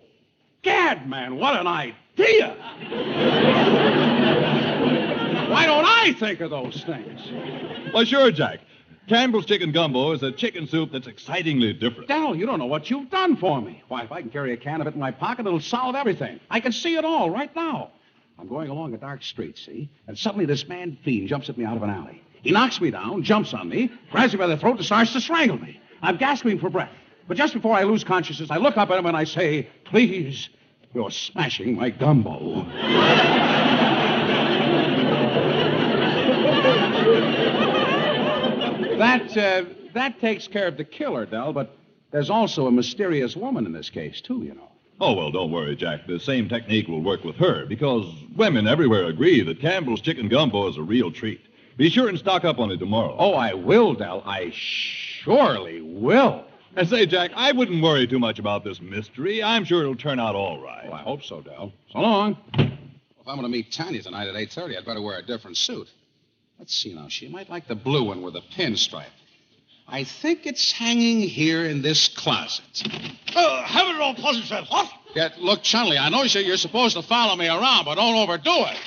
gad, 0.63 1.08
man, 1.08 1.38
what 1.38 1.56
an 1.56 1.68
idea! 1.68 2.58
Why 5.51 5.65
don't 5.65 5.84
I 5.86 6.13
think 6.13 6.39
of 6.39 6.50
those 6.50 6.81
things? 6.86 7.20
Well, 7.93 8.05
sure, 8.05 8.31
Jack. 8.31 8.62
Campbell's 9.10 9.46
chicken 9.46 9.74
gumbo 9.74 10.13
is 10.13 10.24
a 10.24 10.31
chicken 10.31 10.65
soup 10.65 10.93
that's 10.93 11.08
excitingly 11.08 11.74
different. 11.74 12.08
Del, 12.08 12.36
you 12.36 12.46
don't 12.46 12.58
know 12.58 12.67
what 12.67 12.89
you've 12.89 13.10
done 13.10 13.36
for 13.36 13.62
me. 13.62 13.84
Why, 13.89 14.03
if 14.03 14.13
I 14.13 14.22
can 14.22 14.29
carry 14.29 14.53
a 14.53 14.58
can 14.58 14.79
of 14.79 14.88
it 14.88 14.93
in 14.93 15.00
my 15.01 15.12
pocket, 15.12 15.46
it'll 15.46 15.60
solve 15.60 15.96
everything. 15.96 16.39
I 16.50 16.62
can 16.62 16.72
see 16.72 16.96
it 16.96 17.03
all 17.03 17.29
right 17.29 17.53
now. 17.53 17.91
I'm 18.39 18.48
going 18.48 18.70
along 18.70 18.93
a 18.93 18.98
dark 18.98 19.24
street, 19.24 19.58
see? 19.58 19.89
And 20.08 20.17
suddenly 20.17 20.46
this 20.46 20.70
man 20.70 20.98
fiend 21.03 21.27
jumps 21.27 21.50
at 21.50 21.58
me 21.58 21.65
out 21.65 21.75
of 21.75 21.84
an 21.84 21.89
alley. 21.89 22.24
He 22.43 22.51
knocks 22.51 22.79
me 22.79 22.89
down, 22.89 23.22
jumps 23.22 23.53
on 23.53 23.67
me, 23.67 23.91
grabs 24.10 24.31
me 24.31 24.39
by 24.39 24.48
the 24.48 24.55
throat, 24.55 24.77
and 24.77 24.86
starts 24.86 25.12
to 25.12 25.20
strangle 25.20 25.60
me. 25.60 25.81
I'm 26.01 26.15
gasping 26.15 26.60
for 26.60 26.70
breath. 26.70 26.96
But 27.27 27.36
just 27.36 27.53
before 27.53 27.75
I 27.75 27.84
lose 27.84 28.05
consciousness, 28.05 28.50
I 28.50 28.55
look 28.58 28.77
up 28.77 28.89
at 28.89 28.98
him 28.98 29.05
and 29.05 29.17
I 29.17 29.25
say, 29.25 29.67
Please, 29.84 30.48
you're 30.93 31.12
smashing 31.12 31.75
my 31.75 31.89
gumbo. 31.89 32.65
that, 39.01 39.38
uh, 39.38 39.65
that 39.93 40.20
takes 40.20 40.48
care 40.48 40.67
of 40.67 40.77
the 40.77 40.84
killer, 40.84 41.25
Del, 41.25 41.53
but 41.53 41.75
there's 42.12 42.29
also 42.29 42.67
a 42.67 42.72
mysterious 42.72 43.36
woman 43.36 43.65
in 43.65 43.72
this 43.72 43.89
case, 43.89 44.22
too, 44.22 44.43
you 44.43 44.53
know. 44.53 44.70
Oh, 45.00 45.13
well, 45.13 45.31
don't 45.31 45.51
worry, 45.51 45.75
Jack. 45.75 46.05
The 46.05 46.20
same 46.20 46.48
technique 46.48 46.88
will 46.88 47.01
work 47.01 47.24
with 47.24 47.36
her 47.38 47.65
because 47.65 48.05
women 48.36 48.67
everywhere 48.67 49.05
agree 49.05 49.41
that 49.41 49.60
Campbell's 49.60 50.01
chicken 50.01 50.27
gumbo 50.27 50.67
is 50.70 50.77
a 50.77 50.84
real 50.84 51.12
treat. 51.12 51.41
Be 51.77 51.89
sure 51.89 52.08
and 52.08 52.20
stock 52.20 52.46
up 52.46 52.60
on 52.60 52.70
it 52.70 52.77
tomorrow. 52.77 53.15
Oh, 53.17 53.34
I 53.34 53.53
will, 53.53 53.96
Del. 53.96 54.22
I 54.25 54.51
surely 54.53 55.81
will. 55.81 56.46
And 56.75 56.88
say, 56.88 57.08
Jack, 57.08 57.31
I 57.36 57.51
wouldn't 57.51 57.81
worry 57.81 58.05
too 58.05 58.20
much 58.20 58.38
about 58.38 58.63
this 58.63 58.79
mystery. 58.79 59.41
I'm 59.41 59.65
sure 59.65 59.81
it'll 59.81 59.96
turn 59.96 60.20
out 60.20 60.36
all 60.36 60.62
right. 60.62 60.86
Well, 60.86 60.93
I 60.93 61.01
hope 61.01 61.24
so, 61.24 61.41
Del. 61.41 61.74
So 61.91 62.00
long. 62.00 62.38
If 62.53 63.27
I'm 63.27 63.36
going 63.36 63.41
to 63.41 63.50
meet 63.50 63.72
Tanya 63.72 64.03
tonight 64.03 64.27
at 64.27 64.36
8.30, 64.36 64.77
I'd 64.77 64.86
better 64.86 65.01
wear 65.01 65.17
a 65.17 65.25
different 65.25 65.58
suit. 65.58 65.89
Let's 66.62 66.77
see 66.77 66.94
now. 66.94 67.08
She 67.08 67.27
might 67.27 67.50
like 67.50 67.68
the 67.68 67.74
blue 67.74 68.03
one 68.03 68.22
with 68.22 68.36
a 68.36 68.41
pinstripe. 68.56 69.10
I 69.88 70.03
think 70.03 70.46
it's 70.46 70.72
hanging 70.72 71.22
here 71.22 71.65
in 71.65 71.82
this 71.82 72.08
closet. 72.08 72.84
Uh, 73.36 73.63
have 73.63 73.88
it 73.88 74.00
all 74.00 74.13
pleasant, 74.13 74.46
said. 74.46 74.65
What? 74.70 74.88
Yeah, 75.15 75.30
look, 75.39 75.63
Chumley, 75.63 75.98
I 75.98 76.10
know 76.10 76.22
you're 76.22 76.58
supposed 76.58 76.96
to 76.98 77.01
follow 77.01 77.36
me 77.36 77.48
around, 77.48 77.86
but 77.86 77.96
don't 77.96 78.13
overdo 78.13 78.51
it. 78.51 78.77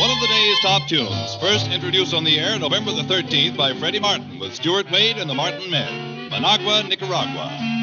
One 0.00 0.10
of 0.10 0.20
the 0.22 0.28
day's 0.28 0.60
top 0.60 0.88
tunes, 0.88 1.34
first 1.42 1.70
introduced 1.70 2.14
on 2.14 2.24
the 2.24 2.40
air 2.40 2.58
November 2.58 2.92
the 2.92 3.02
13th 3.02 3.58
by 3.58 3.74
Freddie 3.74 4.00
Martin 4.00 4.38
with 4.38 4.54
Stuart 4.54 4.90
Wade 4.90 5.18
and 5.18 5.28
the 5.28 5.34
Martin 5.34 5.70
Men. 5.70 6.30
Managua, 6.30 6.84
Nicaragua. 6.84 7.73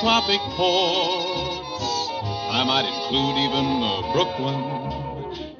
Tropic 0.00 0.40
ports. 0.56 2.10
I 2.50 2.64
might 2.66 2.86
include 2.86 3.36
even 3.46 3.82
uh, 3.82 4.12
Brooklyn. 4.12 4.58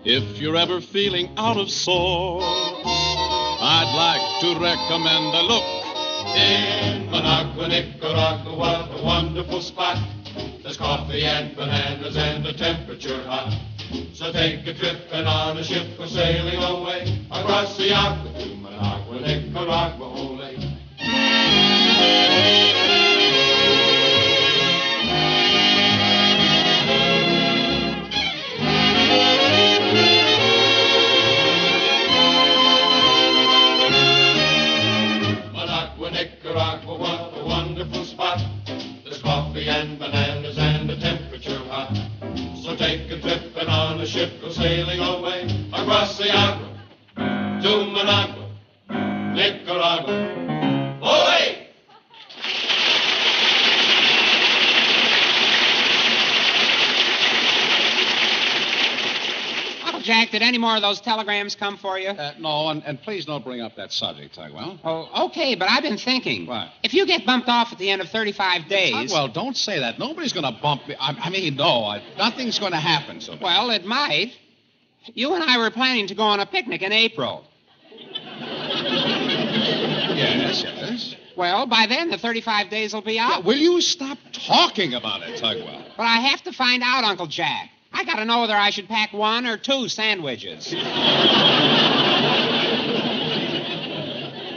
If 0.05 0.39
you're 0.39 0.57
ever 0.57 0.81
feeling 0.81 1.31
out 1.37 1.57
of 1.57 1.71
sorts, 1.71 2.45
I'd 2.47 3.95
like 3.97 4.41
to 4.43 4.59
recommend 4.61 5.35
a 5.35 5.43
look. 5.43 5.65
In 6.37 7.11
Managua, 7.11 7.69
Nicaragua, 7.69 8.89
a 8.91 9.05
wonderful 9.05 9.61
spot. 9.61 9.99
There's 10.63 10.77
coffee 10.77 11.25
and 11.25 11.55
bananas 11.55 12.17
and 12.17 12.45
the 12.45 12.53
temperature 12.53 13.23
hot. 13.25 13.57
So 14.15 14.33
take 14.33 14.67
a 14.67 14.75
trip 14.75 15.09
and 15.13 15.29
on 15.29 15.59
a 15.59 15.65
ship 15.65 15.87
we're 15.99 16.09
sailing 16.09 16.63
away 16.63 17.25
across 17.31 17.77
the 17.77 17.93
aqua 17.93 18.33
to 18.41 18.57
Managua, 18.57 19.21
Nicaragua, 19.21 20.07
ole. 20.07 20.75
Ship 44.15 44.41
go 44.41 44.49
sailing 44.49 45.01
away 45.01 45.43
across 45.73 46.17
the 46.19 46.31
Agua 46.31 46.69
to 47.17 47.85
Managua, 47.91 48.49
Nicaragua. 49.35 50.15
Away! 51.03 51.67
Uncle 59.85 60.01
Jack, 60.03 60.24
did 60.35 60.43
any 60.43 60.59
more 60.59 60.75
of 60.75 60.83
those 60.83 61.01
telegrams 61.01 61.55
come 61.55 61.79
for 61.79 61.97
you? 61.97 62.09
Uh, 62.09 62.35
no, 62.41 62.69
and, 62.69 62.83
and 62.85 63.01
please 63.01 63.25
don't 63.25 63.45
bring 63.45 63.61
up 63.61 63.77
that 63.77 63.93
subject, 63.93 64.37
Tugwell. 64.37 64.81
Oh, 64.85 65.27
okay, 65.27 65.55
but 65.55 65.71
I've 65.71 65.85
been 65.85 65.97
thinking. 65.97 66.47
What? 66.47 66.71
If 66.83 66.93
you 66.93 67.07
get 67.07 67.25
bumped 67.25 67.49
off 67.49 67.73
at 67.73 67.79
the 67.79 67.89
end 67.89 68.03
of 68.03 68.09
35 68.09 68.69
days. 68.69 69.13
Well, 69.13 69.29
don't 69.29 69.57
say 69.57 69.79
that. 69.79 70.01
Nobody's 70.01 70.33
going 70.33 70.53
to 70.53 70.61
bump 70.61 70.89
me. 70.89 70.97
I, 70.99 71.17
I 71.21 71.31
mean, 71.31 71.55
no, 71.55 71.85
I, 71.85 72.03
nothing's 72.19 72.59
going 72.59 72.73
to 72.73 72.79
happen. 72.81 73.21
So, 73.21 73.39
Well, 73.41 73.71
it 73.71 73.85
might. 73.85 74.33
You 75.15 75.35
and 75.35 75.45
I 75.45 75.59
were 75.59 75.71
planning 75.71 76.09
to 76.09 76.15
go 76.17 76.25
on 76.25 76.41
a 76.41 76.47
picnic 76.47 76.83
in 76.83 76.91
April. 76.91 77.45
yes, 80.17 80.63
yes. 80.65 81.15
Well, 81.37 81.67
by 81.67 81.87
then 81.89 82.11
the 82.11 82.19
35 82.19 82.71
days 82.71 82.93
will 82.93 83.03
be 83.03 83.21
out. 83.21 83.45
Will 83.45 83.57
you 83.57 83.81
stop 83.81 84.19
talking 84.33 84.95
about 84.95 85.23
it, 85.23 85.41
Tugwell? 85.41 85.85
But 85.97 86.05
I 86.05 86.17
have 86.21 86.43
to 86.43 86.53
find 86.53 86.83
out, 86.83 87.05
Uncle 87.05 87.27
Jack. 87.29 87.71
I 87.95 88.05
gotta 88.05 88.25
know 88.25 88.41
whether 88.41 88.57
I 88.57 88.71
should 88.71 88.89
pack 88.89 89.13
one 89.13 89.47
or 89.47 89.57
two 89.57 89.89
sandwiches. 89.89 90.75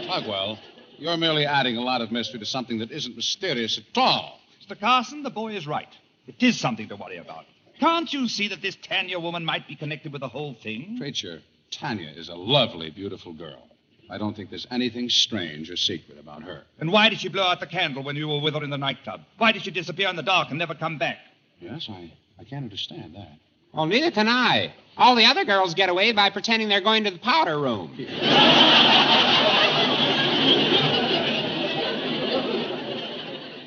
Tugwell, 0.08 0.58
you're 0.97 1.17
merely 1.17 1.45
adding 1.45 1.78
a 1.78 1.82
lot 1.82 2.02
of 2.02 2.12
mystery 2.12 2.39
to 2.39 2.45
something 2.45 2.80
that 2.80 2.91
isn't 2.91 3.15
mysterious 3.15 3.78
at 3.78 3.97
all. 3.97 4.39
Mr. 4.67 4.80
Carson, 4.80 5.21
the 5.23 5.30
boy 5.30 5.56
is 5.56 5.67
right. 5.67 5.88
It 6.26 6.41
is 6.41 6.60
something 6.60 6.88
to 6.89 6.95
worry 6.95 7.17
about. 7.17 7.45
Can't 7.80 8.12
you 8.12 8.28
see 8.28 8.47
that 8.47 8.62
this 8.62 8.76
Tanya 8.82 9.19
woman 9.19 9.45
might 9.45 9.67
be 9.67 9.76
connected 9.76 10.12
with 10.12 10.21
the 10.21 10.28
whole 10.28 10.56
thing? 10.56 10.97
Treacher, 11.00 11.41
Tanya 11.69 12.10
is 12.10 12.30
a 12.30 12.36
lovely, 12.36 12.89
beautiful 12.89 13.34
girl. 13.34 13.67
I 14.10 14.17
don't 14.17 14.36
think 14.36 14.50
there's 14.50 14.65
anything 14.71 15.10
strange 15.10 15.69
or 15.69 15.78
secret 15.78 16.17
about 16.17 16.41
her. 16.43 16.63
And 16.80 16.91
why 16.91 17.10
did 17.10 17.19
she 17.19 17.28
blow 17.28 17.43
out 17.43 17.60
the 17.60 17.67
candle 17.67 18.04
when 18.04 18.15
you 18.15 18.28
were 18.28 18.39
with 18.39 18.56
her 18.56 18.63
in 18.63 18.69
the 18.69 18.78
nightclub? 18.78 19.21
Why 19.38 19.52
did 19.52 19.63
she 19.63 19.71
disappear 19.71 20.10
in 20.10 20.15
the 20.15 20.23
dark 20.23 20.50
and 20.50 20.58
never 20.58 20.73
come 20.73 20.97
back? 20.97 21.17
Yes, 21.60 21.88
I, 21.91 22.12
I 22.39 22.43
can't 22.43 22.63
understand 22.63 23.15
that. 23.15 23.38
Well, 23.73 23.86
neither 23.86 24.12
can 24.12 24.28
I. 24.28 24.73
All 24.97 25.15
the 25.15 25.26
other 25.26 25.45
girls 25.45 25.73
get 25.73 25.89
away 25.89 26.12
by 26.12 26.30
pretending 26.30 26.69
they're 26.69 26.82
going 26.82 27.04
to 27.04 27.12
the 27.12 27.19
powder 27.19 27.60
room. 27.60 27.93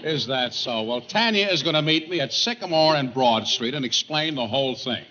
Is 0.03 0.27
that 0.29 0.55
so? 0.55 0.83
Well, 0.83 1.03
Tanya 1.03 1.49
is 1.49 1.63
going 1.63 1.75
to 1.75 1.83
meet 1.83 2.09
me 2.09 2.21
at 2.21 2.33
Sycamore 2.33 2.97
and 2.97 3.13
Broad 3.13 3.47
Street 3.47 3.75
and 3.75 3.85
explain 3.85 4.35
the 4.35 4.47
whole 4.47 4.75
thing. 4.75 5.05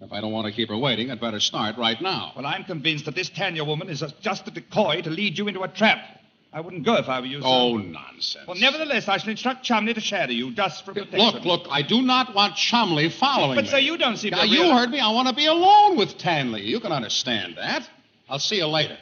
If 0.00 0.12
I 0.12 0.20
don't 0.20 0.32
want 0.32 0.46
to 0.46 0.52
keep 0.52 0.68
her 0.68 0.76
waiting, 0.76 1.10
I'd 1.10 1.20
better 1.20 1.40
start 1.40 1.76
right 1.76 2.00
now. 2.00 2.32
Well, 2.36 2.46
I'm 2.46 2.64
convinced 2.64 3.06
that 3.06 3.14
this 3.14 3.30
Tanya 3.30 3.64
woman 3.64 3.88
is 3.88 4.04
just 4.20 4.46
a 4.46 4.50
decoy 4.50 5.02
to 5.02 5.10
lead 5.10 5.38
you 5.38 5.48
into 5.48 5.62
a 5.62 5.68
trap. 5.68 6.17
I 6.52 6.60
wouldn't 6.60 6.84
go 6.84 6.94
if 6.94 7.08
I 7.08 7.20
were 7.20 7.26
you, 7.26 7.40
sir. 7.42 7.46
Oh, 7.46 7.76
nonsense. 7.76 8.46
Well, 8.46 8.56
nevertheless, 8.56 9.06
I 9.06 9.18
shall 9.18 9.30
instruct 9.30 9.64
Chumley 9.64 9.92
to 9.92 10.00
shadow 10.00 10.32
you 10.32 10.52
just 10.52 10.84
for 10.84 10.94
protection. 10.94 11.18
Look, 11.20 11.44
look, 11.44 11.66
I 11.70 11.82
do 11.82 12.00
not 12.00 12.34
want 12.34 12.56
Chumley 12.56 13.10
following 13.10 13.56
But, 13.56 13.64
me. 13.64 13.70
sir, 13.70 13.78
you 13.78 13.98
don't 13.98 14.16
see... 14.16 14.30
Now, 14.30 14.42
to 14.42 14.48
you 14.48 14.72
heard 14.72 14.90
me. 14.90 14.98
I 14.98 15.10
want 15.12 15.28
to 15.28 15.34
be 15.34 15.44
alone 15.44 15.98
with 15.98 16.16
Tanya. 16.16 16.58
You 16.58 16.80
can 16.80 16.90
understand 16.90 17.56
that. 17.58 17.88
I'll 18.30 18.38
see 18.38 18.56
you 18.56 18.66
later. 18.66 18.96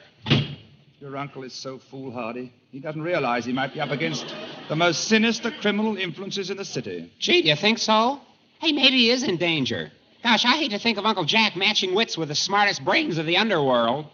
Your 1.01 1.17
uncle 1.17 1.45
is 1.45 1.53
so 1.53 1.79
foolhardy. 1.79 2.53
He 2.73 2.81
doesn't 2.81 3.03
realize 3.03 3.45
he 3.45 3.53
might 3.53 3.73
be 3.73 3.81
up 3.81 3.91
against 3.91 4.35
the 4.69 4.75
most 4.77 5.05
sinister 5.05 5.53
criminal 5.61 5.97
influences 5.97 6.51
in 6.51 6.57
the 6.57 6.65
city. 6.65 7.13
Gee, 7.21 7.43
do 7.43 7.49
you 7.49 7.57
think 7.57 7.79
so? 7.79 8.21
Hey, 8.59 8.73
maybe 8.73 8.97
he 8.97 9.11
is 9.11 9.23
in 9.23 9.37
danger. 9.37 9.93
Gosh, 10.23 10.45
I 10.45 10.57
hate 10.57 10.73
to 10.73 10.79
think 10.79 10.99
of 10.99 11.07
Uncle 11.07 11.25
Jack 11.25 11.55
matching 11.55 11.95
wits 11.95 12.19
with 12.19 12.29
the 12.29 12.35
smartest 12.35 12.85
brains 12.85 13.19
of 13.19 13.27
the 13.27 13.37
underworld. 13.37 14.07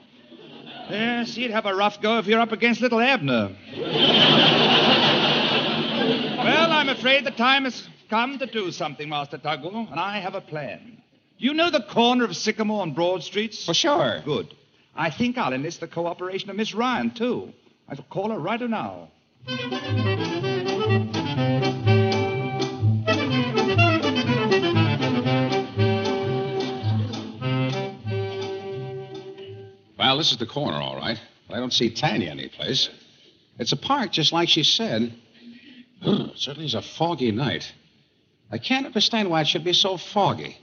Yes, 0.90 1.34
he'd 1.34 1.50
have 1.50 1.66
a 1.66 1.74
rough 1.74 2.00
go 2.00 2.18
if 2.18 2.26
you're 2.26 2.40
up 2.40 2.52
against 2.52 2.80
little 2.80 3.00
Abner. 3.00 3.54
well, 6.36 6.72
I'm 6.72 6.88
afraid 6.88 7.24
the 7.24 7.30
time 7.30 7.64
has 7.64 7.88
come 8.10 8.38
to 8.38 8.46
do 8.46 8.70
something, 8.70 9.08
Master 9.08 9.38
Tugwell, 9.38 9.90
and 9.90 9.98
I 9.98 10.18
have 10.18 10.34
a 10.34 10.40
plan. 10.40 10.98
Do 11.38 11.46
you 11.46 11.54
know 11.54 11.70
the 11.70 11.82
corner 11.82 12.24
of 12.24 12.36
Sycamore 12.36 12.82
and 12.82 12.94
Broad 12.94 13.22
Streets? 13.22 13.64
For 13.64 13.74
sure. 13.74 14.20
Good. 14.24 14.54
I 14.94 15.10
think 15.10 15.38
I'll 15.38 15.52
enlist 15.52 15.80
the 15.80 15.88
cooperation 15.88 16.50
of 16.50 16.56
Miss 16.56 16.74
Ryan, 16.74 17.10
too. 17.10 17.52
I 17.88 17.94
shall 17.94 18.04
call 18.04 18.30
her 18.30 18.38
right 18.38 18.60
now. 18.60 19.08
This 30.22 30.30
is 30.30 30.38
the 30.38 30.46
corner, 30.46 30.76
all 30.76 30.94
right. 30.94 31.20
But 31.48 31.56
I 31.56 31.58
don't 31.58 31.72
see 31.72 31.90
Tanya 31.90 32.30
anyplace. 32.30 32.88
It's 33.58 33.72
a 33.72 33.76
park, 33.76 34.12
just 34.12 34.32
like 34.32 34.48
she 34.48 34.62
said. 34.62 35.12
it 36.00 36.32
certainly 36.36 36.66
is 36.66 36.74
a 36.74 36.82
foggy 36.82 37.32
night. 37.32 37.72
I 38.48 38.58
can't 38.58 38.86
understand 38.86 39.30
why 39.30 39.40
it 39.40 39.48
should 39.48 39.64
be 39.64 39.72
so 39.72 39.96
foggy. 39.96 40.56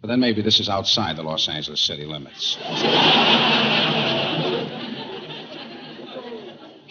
But 0.00 0.06
then 0.06 0.20
maybe 0.20 0.42
this 0.42 0.60
is 0.60 0.68
outside 0.68 1.16
the 1.16 1.24
Los 1.24 1.48
Angeles 1.48 1.80
city 1.80 2.04
limits. 2.04 2.56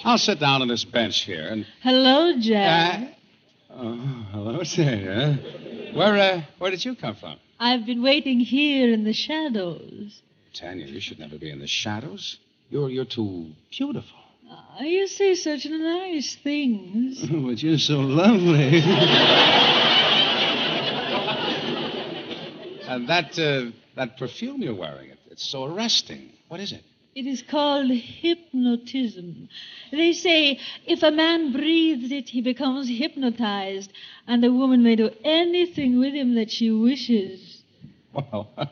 I'll 0.04 0.18
sit 0.18 0.42
down 0.42 0.62
on 0.62 0.68
this 0.68 0.84
bench 0.84 1.22
here 1.22 1.48
and. 1.48 1.66
Hello, 1.84 2.38
Jack. 2.38 3.16
Oh, 3.70 4.26
hello, 4.34 4.62
Tanya. 4.64 5.40
Where, 5.94 6.18
uh, 6.18 6.42
where 6.58 6.72
did 6.72 6.84
you 6.84 6.96
come 6.96 7.16
from? 7.16 7.38
I've 7.62 7.86
been 7.86 8.02
waiting 8.02 8.42
here 8.42 8.92
in 8.92 9.06
the 9.06 9.14
shadows. 9.14 10.22
Tanya, 10.54 10.86
you 10.86 11.00
should 11.00 11.20
never 11.20 11.38
be 11.38 11.50
in 11.50 11.60
the 11.60 11.68
shadows. 11.68 12.38
You're, 12.70 12.90
you're 12.90 13.06
too 13.06 13.48
beautiful. 13.70 14.18
Ah, 14.50 14.84
you 14.84 15.08
say 15.08 15.36
such 15.36 15.66
nice 15.66 16.36
things. 16.36 17.22
but 17.30 17.64
you're 17.64 17.78
so 17.78 18.00
lovely. 18.00 18.82
and 22.88 23.08
that, 23.08 23.40
uh, 23.40 23.72
that 23.96 24.18
perfume 24.18 24.62
you're 24.62 24.76
wearing, 24.76 25.10
it, 25.10 25.20
it's 25.30 25.44
so 25.44 25.66
arresting. 25.66 26.32
What 26.50 26.60
is 26.60 26.74
it? 26.74 26.84
It 27.14 27.28
is 27.28 27.42
called 27.42 27.92
hypnotism. 27.92 29.50
They 29.92 30.14
say 30.14 30.60
if 30.86 31.04
a 31.04 31.12
man 31.12 31.52
breathes 31.52 32.12
it, 32.12 32.30
he 32.30 32.42
becomes 32.42 32.88
hypnotized, 32.88 33.92
and 34.28 34.44
a 34.46 34.52
woman 34.52 34.82
may 34.82 34.96
do 34.96 35.10
anything 35.24 36.00
with 36.00 36.14
him 36.14 36.36
that 36.36 36.52
she 36.52 36.72
wishes. 36.72 37.64
Well, 38.14 38.50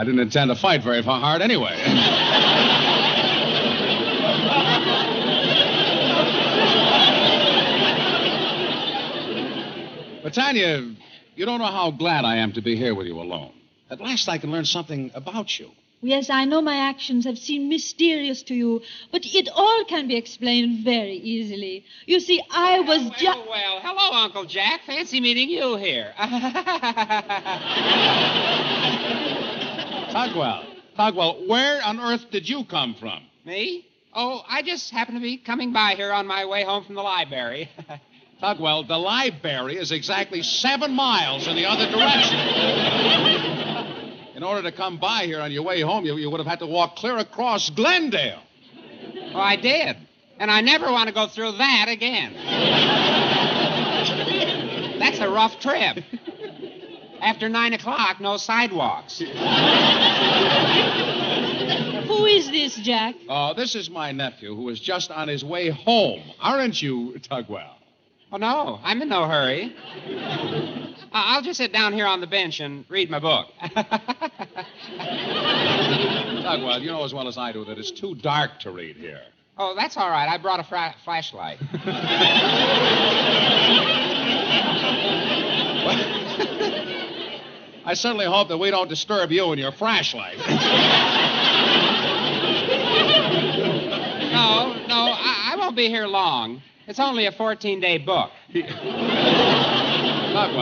I 0.00 0.02
didn't 0.02 0.20
intend 0.20 0.48
to 0.48 0.54
fight 0.54 0.82
very 0.82 1.02
hard 1.02 1.42
anyway. 1.42 1.76
but 10.22 10.32
Tanya, 10.32 10.94
you 11.36 11.44
don't 11.44 11.58
know 11.58 11.66
how 11.66 11.90
glad 11.90 12.24
I 12.24 12.36
am 12.36 12.52
to 12.52 12.62
be 12.62 12.76
here 12.76 12.94
with 12.94 13.08
you 13.08 13.20
alone. 13.20 13.52
At 13.90 14.00
last 14.00 14.26
I 14.26 14.38
can 14.38 14.50
learn 14.50 14.64
something 14.64 15.10
about 15.14 15.58
you. 15.58 15.70
Yes, 16.00 16.30
I 16.30 16.46
know 16.46 16.62
my 16.62 16.76
actions 16.76 17.26
have 17.26 17.38
seemed 17.38 17.68
mysterious 17.68 18.42
to 18.44 18.54
you, 18.54 18.80
but 19.12 19.26
it 19.26 19.50
all 19.54 19.84
can 19.84 20.08
be 20.08 20.16
explained 20.16 20.82
very 20.82 21.16
easily. 21.16 21.84
You 22.06 22.20
see, 22.20 22.40
I 22.50 22.80
was 22.80 23.02
just. 23.18 23.38
Well, 23.38 23.50
well, 23.50 23.80
hello, 23.82 24.24
Uncle 24.24 24.46
Jack. 24.46 24.80
Fancy 24.86 25.20
meeting 25.20 25.50
you 25.50 25.76
here. 25.76 26.14
Tugwell, 30.12 30.64
Tugwell, 30.98 31.46
where 31.48 31.82
on 31.84 32.00
earth 32.00 32.30
did 32.30 32.48
you 32.48 32.64
come 32.64 32.94
from? 32.94 33.22
Me? 33.44 33.86
Oh, 34.12 34.42
I 34.48 34.62
just 34.62 34.90
happened 34.90 35.18
to 35.18 35.22
be 35.22 35.36
coming 35.38 35.72
by 35.72 35.94
here 35.94 36.12
on 36.12 36.26
my 36.26 36.44
way 36.46 36.64
home 36.64 36.84
from 36.84 36.96
the 36.96 37.02
library. 37.02 37.70
Tugwell, 38.42 38.88
the 38.88 38.98
library 38.98 39.76
is 39.76 39.92
exactly 39.92 40.42
seven 40.42 40.92
miles 40.92 41.46
in 41.46 41.54
the 41.56 41.66
other 41.66 41.88
direction. 41.90 42.38
In 44.34 44.42
order 44.42 44.62
to 44.62 44.72
come 44.72 44.98
by 44.98 45.26
here 45.26 45.40
on 45.40 45.52
your 45.52 45.62
way 45.62 45.80
home, 45.82 46.04
you, 46.04 46.16
you 46.16 46.30
would 46.30 46.40
have 46.40 46.46
had 46.46 46.58
to 46.60 46.66
walk 46.66 46.96
clear 46.96 47.18
across 47.18 47.68
Glendale. 47.70 48.40
oh, 49.34 49.38
I 49.38 49.56
did. 49.56 49.96
And 50.38 50.50
I 50.50 50.62
never 50.62 50.90
want 50.90 51.08
to 51.08 51.14
go 51.14 51.26
through 51.28 51.52
that 51.52 51.86
again. 51.88 52.32
That's 54.98 55.18
a 55.18 55.28
rough 55.28 55.60
trip. 55.60 55.98
After 57.22 57.48
nine 57.48 57.72
o'clock, 57.74 58.20
no 58.20 58.36
sidewalks. 58.36 59.18
Who 59.20 59.26
is 62.26 62.50
this, 62.50 62.74
Jack? 62.76 63.14
Uh, 63.28 63.52
this 63.54 63.74
is 63.74 63.88
my 63.90 64.12
nephew 64.12 64.54
who 64.56 64.68
is 64.68 64.78
just 64.80 65.10
on 65.10 65.28
his 65.28 65.44
way 65.44 65.68
home. 65.70 66.22
Aren't 66.40 66.80
you, 66.82 67.18
Tugwell? 67.30 67.74
Oh, 68.32 68.36
no, 68.36 68.78
I'm 68.82 69.00
in 69.02 69.08
no 69.08 69.26
hurry. 69.28 69.74
I- 71.12 71.34
I'll 71.34 71.42
just 71.42 71.58
sit 71.58 71.72
down 71.72 71.92
here 71.92 72.06
on 72.06 72.20
the 72.20 72.26
bench 72.28 72.60
and 72.60 72.84
read 72.88 73.10
my 73.10 73.18
book. 73.18 73.48
Tugwell, 76.42 76.80
you 76.80 76.90
know 76.90 77.04
as 77.04 77.12
well 77.12 77.26
as 77.28 77.36
I 77.36 77.52
do 77.52 77.64
that 77.64 77.78
it's 77.78 77.90
too 77.90 78.14
dark 78.16 78.60
to 78.60 78.70
read 78.70 78.96
here. 78.96 79.20
oh, 79.58 79.74
that's 79.76 79.96
all 79.96 80.08
right. 80.08 80.28
I 80.28 80.38
brought 80.38 80.60
a 80.60 80.64
fra- 80.64 80.94
flashlight. 81.04 81.58
I 87.90 87.94
certainly 87.94 88.26
hope 88.26 88.46
that 88.50 88.58
we 88.58 88.70
don't 88.70 88.86
disturb 88.86 89.32
you 89.32 89.50
and 89.50 89.60
your 89.60 89.72
flashlight. 89.72 90.36
No, 94.30 94.74
no, 94.86 94.94
I, 94.94 95.50
I 95.52 95.56
won't 95.58 95.74
be 95.76 95.88
here 95.88 96.06
long. 96.06 96.62
It's 96.86 97.00
only 97.00 97.26
a 97.26 97.32
14 97.32 97.80
day 97.80 97.98
book. 97.98 98.30
Tugwell, 98.54 98.70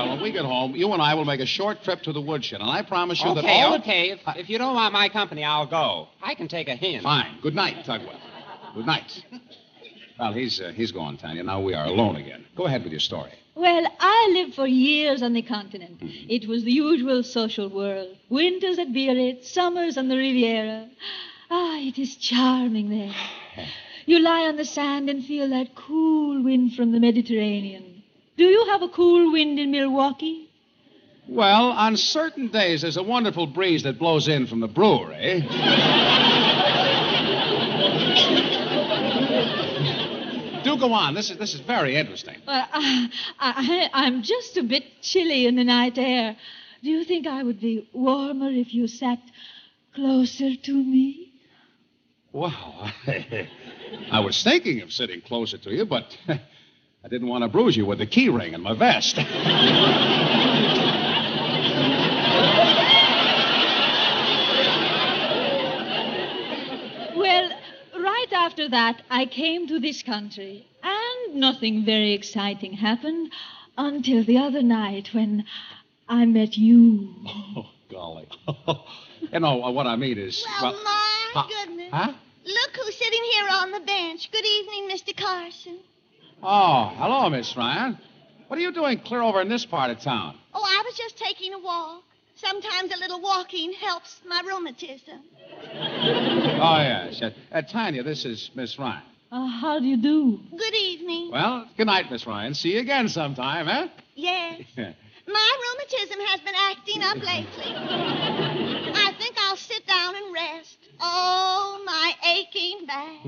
when 0.09 0.23
we 0.23 0.33
get 0.33 0.45
home, 0.47 0.75
you 0.75 0.91
and 0.95 1.03
I 1.03 1.12
will 1.14 1.27
make 1.27 1.41
a 1.41 1.47
short 1.47 1.83
trip 1.85 2.03
to 2.05 2.12
the 2.12 2.21
woodshed, 2.21 2.61
and 2.62 2.71
I 2.71 2.81
promise 2.83 3.23
you 3.23 3.35
that 3.35 3.45
Okay, 3.45 3.61
all. 3.61 3.75
okay. 3.79 4.11
If, 4.12 4.21
if 4.37 4.49
you 4.49 4.57
don't 4.59 4.75
want 4.75 4.93
my 4.95 5.09
company, 5.11 5.45
I'll 5.45 5.67
go. 5.67 6.09
I 6.23 6.35
can 6.35 6.49
take 6.49 6.69
a 6.69 6.75
hint. 6.77 7.03
Fine. 7.03 7.38
Good 7.43 7.55
night, 7.55 7.85
Tugwell. 7.85 8.19
Good 8.75 8.87
night. 8.87 9.23
Well, 10.19 10.33
he's 10.33 10.61
uh, 10.61 10.73
he's 10.75 10.91
gone, 10.93 11.17
Tanya. 11.17 11.45
Now 11.45 11.61
we 11.61 11.75
are 11.75 11.87
alone 11.87 12.17
again. 12.17 12.45
Go 12.57 12.67
ahead 12.67 12.83
with 12.83 12.93
your 12.93 13.01
story. 13.01 13.33
Well, 13.55 13.87
I 13.99 14.31
lived 14.33 14.55
for 14.55 14.67
years 14.67 15.23
on 15.23 15.33
the 15.33 15.43
continent. 15.43 15.99
It 16.01 16.49
was 16.49 16.65
the 16.65 16.73
usual 16.73 17.23
social 17.23 17.69
world. 17.69 18.17
Winters 18.29 18.79
at 18.79 18.93
Biarritz, 18.93 19.51
summers 19.51 19.99
on 19.99 20.09
the 20.09 20.17
Riviera. 20.17 20.89
Ah, 21.51 21.79
it 21.79 21.99
is 21.99 22.17
charming 22.17 22.91
there. 22.91 23.15
You 24.07 24.21
lie 24.21 24.47
on 24.47 24.57
the 24.57 24.65
sand 24.65 25.11
and 25.11 25.23
feel 25.23 25.51
that 25.51 25.75
cool 25.75 26.43
wind 26.43 26.73
from 26.73 26.93
the 26.93 26.99
Mediterranean. 26.99 28.03
Do 28.39 28.45
you 28.45 28.65
have 28.71 28.81
a 28.81 28.89
cool 28.89 29.31
wind 29.31 29.59
in 29.59 29.71
Milwaukee? 29.71 30.49
Well, 31.29 31.73
on 31.73 31.99
certain 31.99 32.49
days, 32.49 32.81
there's 32.81 32.97
a 32.97 33.03
wonderful 33.03 33.47
breeze 33.47 33.83
that 33.83 33.99
blows 33.99 34.27
in 34.27 34.47
from 34.47 34.61
the 34.61 34.67
brewery. 34.67 35.47
go 40.79 40.93
on. 40.93 41.14
This 41.14 41.31
is 41.31 41.38
this 41.38 41.55
is 41.55 41.61
very 41.61 41.97
interesting. 41.97 42.37
Well, 42.47 42.61
uh, 42.61 42.69
I, 42.73 43.09
I, 43.41 43.91
I'm 43.93 44.23
just 44.23 44.57
a 44.57 44.62
bit 44.62 44.85
chilly 45.03 45.47
in 45.47 45.57
the 45.57 45.64
night 45.64 45.99
air. 45.99 46.37
Do 46.83 46.91
you 46.91 47.05
think 47.05 47.27
I 47.27 47.43
would 47.43 47.61
be 47.61 47.88
warmer 47.93 48.51
if 48.51 48.73
you 48.73 48.87
sat 48.87 49.19
closer 49.95 50.55
to 50.55 50.73
me? 50.73 51.33
Well, 52.33 52.93
I 54.12 54.21
was 54.21 54.43
thinking 54.43 54.83
of 54.83 54.93
sitting 54.93 55.21
closer 55.23 55.59
to 55.59 55.71
you, 55.71 55.87
but 55.87 56.17
I 56.29 57.09
didn't 57.09 57.29
want 57.29 57.43
to 57.43 57.49
bruise 57.49 57.77
you 57.77 57.87
with 57.87 57.99
the 57.99 58.07
key 58.07 58.29
ring 58.29 58.55
in 58.55 58.62
my 58.62 58.75
vest. 58.75 59.19
Well, 67.17 67.51
right 67.99 68.33
after 68.49 68.67
that, 68.71 69.03
I 69.11 69.27
came 69.27 69.69
to 69.69 69.79
this 69.79 70.03
country, 70.03 70.67
and 70.83 71.35
nothing 71.35 71.85
very 71.85 72.15
exciting 72.15 72.73
happened 72.73 73.31
until 73.77 74.25
the 74.25 74.39
other 74.39 74.63
night 74.63 75.11
when 75.13 75.45
I 76.09 76.25
met 76.25 76.57
you. 76.57 77.15
oh, 77.27 77.67
golly. 77.91 78.27
you 79.21 79.41
know, 79.41 79.63
uh, 79.63 79.71
what 79.71 79.87
I 79.87 79.97
mean 79.97 80.17
is. 80.17 80.47
Well, 80.63 80.73
my 80.83 81.31
huh? 81.35 81.47
goodness. 81.47 81.91
Huh? 81.93 82.15
Look 82.47 82.71
who's 82.77 82.97
sitting 82.97 83.25
here 83.33 83.49
on 83.51 83.71
the 83.71 83.81
bench. 83.81 84.31
Good 84.33 84.47
evening, 84.47 84.89
Mr. 84.93 85.15
Carson. 85.15 85.81
Oh, 86.43 86.91
hello, 86.97 87.29
Miss 87.29 87.55
Ryan. 87.55 87.99
What 88.47 88.59
are 88.59 88.63
you 88.63 88.73
doing 88.73 88.99
clear 89.01 89.21
over 89.21 89.43
in 89.43 89.51
this 89.51 89.67
part 89.67 89.91
of 89.91 90.01
town? 90.01 90.39
Oh, 90.55 90.65
I 90.65 90.83
was 90.87 90.97
just 90.97 91.19
taking 91.19 91.53
a 91.53 91.59
walk. 91.59 92.03
Sometimes 92.40 92.92
a 92.94 92.98
little 92.98 93.20
walking 93.20 93.72
helps 93.72 94.20
my 94.27 94.40
rheumatism. 94.46 95.22
Oh, 96.61 96.79
yes. 96.79 97.20
Uh, 97.20 97.31
uh, 97.53 97.62
Tanya, 97.62 98.03
this 98.05 98.24
is 98.24 98.51
Miss 98.55 98.79
Ryan. 98.79 99.03
Uh, 99.33 99.46
how 99.46 99.81
do 99.81 99.87
you 99.87 99.96
do? 99.96 100.38
Good 100.57 100.74
evening. 100.74 101.31
Well, 101.33 101.68
good 101.77 101.87
night, 101.87 102.11
Miss 102.11 102.27
Ryan. 102.27 102.55
See 102.55 102.74
you 102.74 102.81
again 102.81 103.09
sometime, 103.09 103.68
eh? 103.68 103.88
Yes. 104.14 104.62
My 105.27 105.57
rheumatism 105.62 106.20
has 106.27 106.40
been 106.40 106.55
acting 106.57 107.03
up 107.03 107.16
lately. 107.16 107.74
I 108.94 109.12
think 109.18 109.37
I'll 109.40 109.57
sit 109.57 109.87
down 109.87 110.14
and 110.16 110.33
rest. 110.33 110.79
Oh, 111.01 111.83
my 111.85 112.12
aching 112.24 112.87
back. 112.87 113.27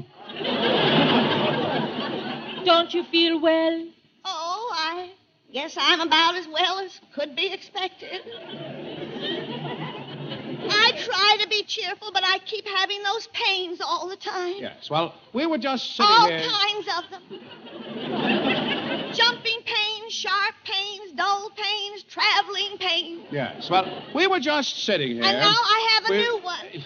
Don't 2.65 2.95
you 2.95 3.05
feel 3.05 3.41
well? 3.41 3.87
Oh, 4.25 4.71
I 4.75 5.11
guess 5.53 5.77
I'm 5.79 6.01
about 6.01 6.37
as 6.37 6.49
well 6.49 6.79
as 6.79 6.99
could 7.15 7.37
be 7.37 7.53
expected. 7.53 8.23
I 10.69 10.93
try 10.97 11.37
to 11.43 11.49
be 11.49 11.63
cheerful, 11.65 12.11
but 12.13 12.23
I 12.25 12.39
keep 12.45 12.67
having 12.67 13.03
those 13.03 13.27
pains 13.29 13.81
all 13.81 14.09
the 14.09 14.17
time. 14.17 14.55
Yes. 14.59 14.91
Well, 14.91 15.15
we 15.33 15.47
were 15.47 15.59
just 15.59 15.97
sitting 15.97 16.11
here. 16.13 16.21
All 16.21 16.29
here. 16.29 16.51
kinds 16.51 16.89
of 16.97 17.11
them. 17.11 17.23
Jumping 19.15 19.61
pains, 19.65 20.13
sharp 20.13 20.55
pains, 20.65 21.13
dull 21.13 21.51
pains, 21.51 22.03
traveling 22.05 22.79
pains. 22.79 23.23
Yes. 23.31 23.69
Well, 23.71 23.87
we 24.15 24.27
were 24.27 24.41
just 24.41 24.85
sitting 24.85 25.15
here. 25.15 25.25
And 25.25 25.39
now 25.39 25.55
I 25.57 25.91
have 25.95 26.11
a 26.11 26.13
We- 26.13 26.19
new 26.19 26.39
one. 26.43 26.85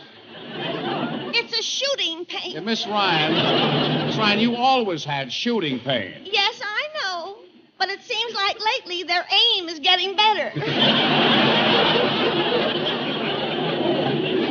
It's 1.37 1.59
a 1.59 1.63
shooting 1.63 2.25
pain. 2.27 2.53
Yeah, 2.53 2.61
Miss 2.61 2.87
Ryan. 2.87 4.07
Miss 4.07 4.17
Ryan, 4.17 4.39
you 4.39 4.55
always 4.57 5.05
had 5.05 5.33
shooting 5.33 5.81
pain. 5.81 6.15
Yes, 6.25 6.61
I 6.63 6.89
know. 7.03 7.37
But 7.77 7.89
it 7.91 8.01
seems 8.03 8.33
like 8.35 8.57
lately 8.65 9.03
their 9.03 9.27
aim 9.57 9.69
is 9.69 9.81
getting 9.81 10.15
better. 10.15 10.53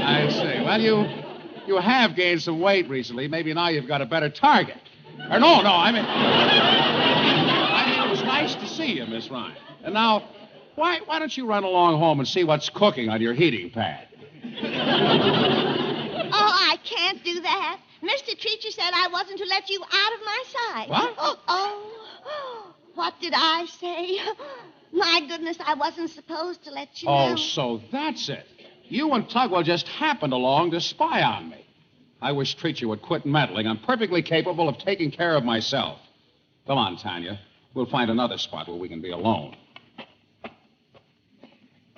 I 0.05 0.29
see. 0.29 0.62
Well, 0.73 0.81
you 0.81 1.05
you 1.67 1.77
have 1.77 2.15
gained 2.15 2.41
some 2.41 2.59
weight 2.59 2.89
recently. 2.89 3.27
Maybe 3.27 3.53
now 3.53 3.67
you've 3.67 3.87
got 3.87 4.01
a 4.01 4.07
better 4.07 4.27
target. 4.27 4.77
Or 5.29 5.39
no, 5.39 5.61
no, 5.61 5.69
I 5.69 5.91
mean, 5.91 6.03
I 6.03 7.85
mean, 7.87 7.99
it 8.07 8.09
was 8.09 8.23
nice 8.23 8.55
to 8.55 8.67
see 8.67 8.93
you, 8.93 9.05
Miss 9.05 9.29
Ryan. 9.29 9.55
And 9.83 9.93
now, 9.93 10.23
why 10.73 10.99
why 11.05 11.19
don't 11.19 11.37
you 11.37 11.45
run 11.45 11.63
along 11.63 11.99
home 11.99 12.19
and 12.19 12.27
see 12.27 12.43
what's 12.43 12.69
cooking 12.69 13.09
on 13.09 13.21
your 13.21 13.35
heating 13.35 13.69
pad? 13.69 14.07
Oh, 16.35 16.51
I 16.71 16.77
can't 16.83 17.23
do 17.23 17.39
that. 17.41 17.79
Mr. 18.01 18.35
Treacher 18.35 18.71
said 18.71 18.89
I 18.95 19.09
wasn't 19.13 19.37
to 19.37 19.45
let 19.45 19.69
you 19.69 19.79
out 19.79 20.13
of 20.13 20.25
my 20.25 20.43
sight. 20.47 20.89
What? 20.89 21.13
Oh, 21.19 21.37
oh, 21.49 21.93
oh 22.25 22.73
what 22.95 23.13
did 23.21 23.33
I 23.35 23.67
say? 23.67 24.17
My 24.95 25.21
goodness, 25.27 25.57
I 25.65 25.73
wasn't 25.73 26.11
supposed 26.11 26.63
to 26.65 26.71
let 26.71 27.01
you 27.01 27.09
Oh, 27.09 27.29
know. 27.29 27.35
so 27.35 27.81
that's 27.91 28.29
it. 28.29 28.45
You 28.83 29.11
and 29.13 29.27
Tugwell 29.27 29.63
just 29.63 29.87
happened 29.87 30.33
along 30.33 30.71
to 30.71 30.81
spy 30.81 31.21
on 31.23 31.49
me. 31.49 31.65
I 32.21 32.31
wish 32.31 32.55
Treacher 32.55 32.87
would 32.87 33.01
quit 33.01 33.25
meddling. 33.25 33.67
I'm 33.67 33.79
perfectly 33.79 34.21
capable 34.21 34.69
of 34.69 34.77
taking 34.77 35.11
care 35.11 35.35
of 35.35 35.43
myself. 35.43 35.99
Come 36.67 36.77
on, 36.77 36.97
Tanya. 36.97 37.39
We'll 37.73 37.85
find 37.87 38.09
another 38.09 38.37
spot 38.37 38.67
where 38.67 38.77
we 38.77 38.87
can 38.87 39.01
be 39.01 39.11
alone. 39.11 39.55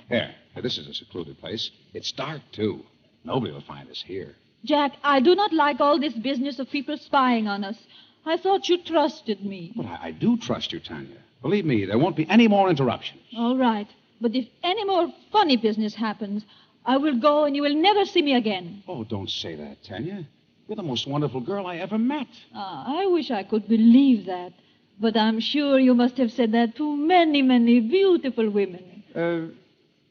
Here. 0.09 0.33
Here, 0.53 0.63
This 0.63 0.77
is 0.77 0.87
a 0.87 0.93
secluded 0.93 1.37
place. 1.39 1.69
It's 1.93 2.11
dark, 2.11 2.41
too. 2.51 2.83
Nobody 3.23 3.51
will 3.51 3.61
find 3.61 3.89
us 3.89 4.03
here. 4.05 4.35
Jack, 4.63 4.93
I 5.03 5.19
do 5.19 5.35
not 5.35 5.53
like 5.53 5.79
all 5.79 5.99
this 5.99 6.13
business 6.13 6.59
of 6.59 6.69
people 6.69 6.97
spying 6.97 7.47
on 7.47 7.63
us. 7.63 7.77
I 8.25 8.37
thought 8.37 8.67
you 8.69 8.81
trusted 8.81 9.45
me. 9.45 9.73
But 9.75 9.85
I, 9.85 9.99
I 10.03 10.11
do 10.11 10.37
trust 10.37 10.73
you, 10.73 10.79
Tanya. 10.79 11.17
Believe 11.41 11.65
me, 11.65 11.85
there 11.85 11.99
won't 11.99 12.15
be 12.15 12.27
any 12.29 12.47
more 12.47 12.69
interruptions. 12.69 13.21
All 13.37 13.57
right. 13.57 13.87
But 14.19 14.33
if 14.35 14.47
any 14.63 14.83
more 14.85 15.13
funny 15.31 15.57
business 15.57 15.93
happens, 15.93 16.45
I 16.85 16.97
will 16.97 17.19
go 17.19 17.45
and 17.45 17.55
you 17.55 17.63
will 17.63 17.75
never 17.75 18.05
see 18.05 18.21
me 18.21 18.35
again. 18.35 18.83
Oh, 18.87 19.03
don't 19.03 19.29
say 19.29 19.55
that, 19.55 19.83
Tanya. 19.83 20.25
You're 20.67 20.75
the 20.75 20.83
most 20.83 21.07
wonderful 21.07 21.41
girl 21.41 21.67
I 21.67 21.77
ever 21.77 21.97
met. 21.97 22.27
Ah, 22.53 22.99
I 22.99 23.05
wish 23.07 23.31
I 23.31 23.43
could 23.43 23.67
believe 23.67 24.25
that. 24.25 24.53
But 24.99 25.17
I'm 25.17 25.39
sure 25.39 25.77
you 25.79 25.93
must 25.93 26.17
have 26.17 26.31
said 26.31 26.51
that 26.53 26.75
to 26.77 26.95
many, 26.95 27.41
many 27.41 27.81
beautiful 27.81 28.49
women. 28.49 29.03
Uh, 29.13 29.53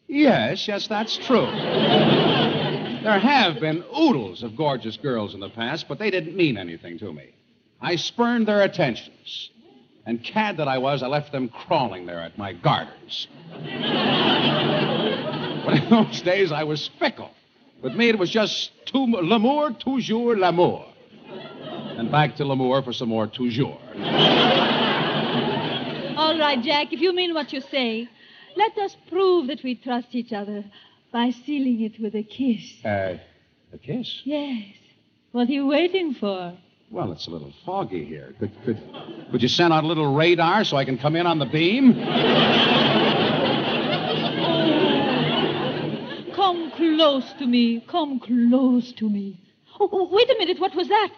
yes, 0.07 0.69
yes, 0.69 0.87
that's 0.87 1.17
true. 1.17 1.47
there 1.47 3.19
have 3.19 3.61
been 3.61 3.83
oodles 3.99 4.43
of 4.43 4.57
gorgeous 4.57 4.97
girls 4.97 5.35
in 5.35 5.41
the 5.41 5.49
past, 5.51 5.87
but 5.89 5.99
they 5.99 6.11
didn't 6.11 6.37
mean 6.37 6.59
anything 6.59 6.99
to 6.99 7.13
me. 7.13 7.31
I 7.81 7.97
spurned 7.97 8.47
their 8.47 8.63
attentions. 8.63 9.51
And 10.07 10.23
cad 10.23 10.59
that 10.59 10.69
I 10.69 10.79
was, 10.79 11.03
I 11.03 11.07
left 11.07 11.33
them 11.33 11.49
crawling 11.49 12.05
there 12.05 12.21
at 12.21 12.37
my 12.37 12.53
garters. 12.53 13.27
But 15.64 15.74
in 15.74 15.90
those 15.90 16.22
days, 16.22 16.53
I 16.53 16.64
was 16.64 16.90
fickle. 16.98 17.31
With 17.83 17.94
me, 17.94 18.09
it 18.09 18.18
was 18.18 18.31
just 18.31 18.70
tout, 18.87 19.09
l'amour, 19.22 19.72
toujours 19.72 20.37
l'amour. 20.37 20.87
And 21.96 22.11
back 22.11 22.37
to 22.37 22.44
l'amour 22.44 22.83
for 22.83 22.92
some 22.92 23.09
more 23.09 23.27
toujours. 23.27 23.79
All 26.16 26.38
right, 26.38 26.61
Jack, 26.62 26.92
if 26.92 27.00
you 27.00 27.12
mean 27.14 27.35
what 27.35 27.53
you 27.53 27.61
say, 27.61 28.09
let 28.57 28.77
us 28.79 28.96
prove 29.09 29.48
that 29.48 29.62
we 29.62 29.74
trust 29.74 30.14
each 30.14 30.33
other 30.33 30.64
by 31.12 31.31
sealing 31.31 31.83
it 31.83 32.00
with 32.00 32.14
a 32.14 32.22
kiss. 32.22 32.85
Uh, 32.85 33.18
a 33.72 33.79
kiss? 33.79 34.22
Yes. 34.24 34.74
What 35.33 35.48
are 35.48 35.53
you 35.53 35.66
waiting 35.66 36.14
for? 36.14 36.57
Well, 36.90 37.11
it's 37.12 37.27
a 37.27 37.31
little 37.31 37.53
foggy 37.66 38.05
here. 38.05 38.35
Could, 38.38 38.53
could, 38.64 38.79
could 39.31 39.42
you 39.42 39.48
send 39.48 39.72
out 39.72 39.83
a 39.85 39.87
little 39.87 40.14
radar 40.14 40.64
so 40.64 40.77
I 40.77 40.85
can 40.85 40.96
come 40.96 41.16
in 41.16 41.27
on 41.27 41.38
the 41.40 41.46
beam? 41.46 41.94
Come 46.35 46.64
close 46.77 47.33
to 47.39 47.47
me. 47.47 47.85
Come 47.89 48.21
close 48.21 48.93
to 48.93 49.09
me. 49.09 49.41
Oh, 49.81 49.89
oh, 49.93 50.09
wait 50.11 50.31
a 50.31 50.37
minute. 50.39 50.61
What 50.61 50.75
was 50.75 50.89
that? 50.89 51.11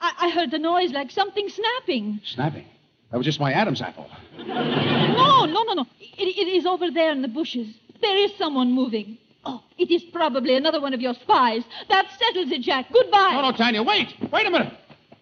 I, 0.00 0.12
I 0.20 0.30
heard 0.30 0.50
the 0.50 0.58
noise 0.58 0.92
like 0.92 1.10
something 1.10 1.48
snapping. 1.48 2.20
Snapping. 2.24 2.66
That 3.10 3.16
was 3.16 3.24
just 3.24 3.40
my 3.40 3.52
Adam's 3.52 3.80
apple. 3.80 4.06
No, 4.36 5.44
no, 5.46 5.62
no, 5.62 5.72
no. 5.72 5.86
It, 6.00 6.36
it 6.36 6.48
is 6.48 6.66
over 6.66 6.90
there 6.90 7.10
in 7.10 7.22
the 7.22 7.28
bushes. 7.28 7.74
There 8.00 8.16
is 8.18 8.36
someone 8.36 8.72
moving. 8.72 9.18
Oh, 9.44 9.62
it 9.78 9.90
is 9.90 10.02
probably 10.12 10.56
another 10.56 10.80
one 10.80 10.92
of 10.94 11.00
your 11.00 11.14
spies. 11.14 11.62
That 11.88 12.06
settles 12.18 12.50
it, 12.52 12.62
Jack. 12.62 12.86
Goodbye. 12.92 13.32
No, 13.32 13.50
no, 13.50 13.56
Tanya, 13.56 13.82
wait! 13.82 14.14
Wait 14.30 14.46
a 14.46 14.50
minute! 14.50 14.72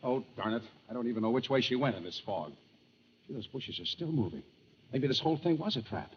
Oh, 0.03 0.25
darn 0.37 0.55
it. 0.55 0.63
I 0.91 0.93
don't 0.93 1.07
even 1.07 1.23
know 1.23 1.31
which 1.31 1.49
way 1.49 1.61
she 1.61 1.77
went 1.77 1.97
in 1.97 2.03
this 2.03 2.21
fog. 2.25 2.53
Gee, 3.27 3.35
those 3.35 3.47
bushes 3.47 3.79
are 3.81 3.87
still 3.87 4.11
moving. 4.11 4.43
Maybe 4.93 5.07
this 5.07 5.21
whole 5.21 5.37
thing 5.37 5.59
was 5.59 5.77
a 5.77 5.83
trap. 5.83 6.13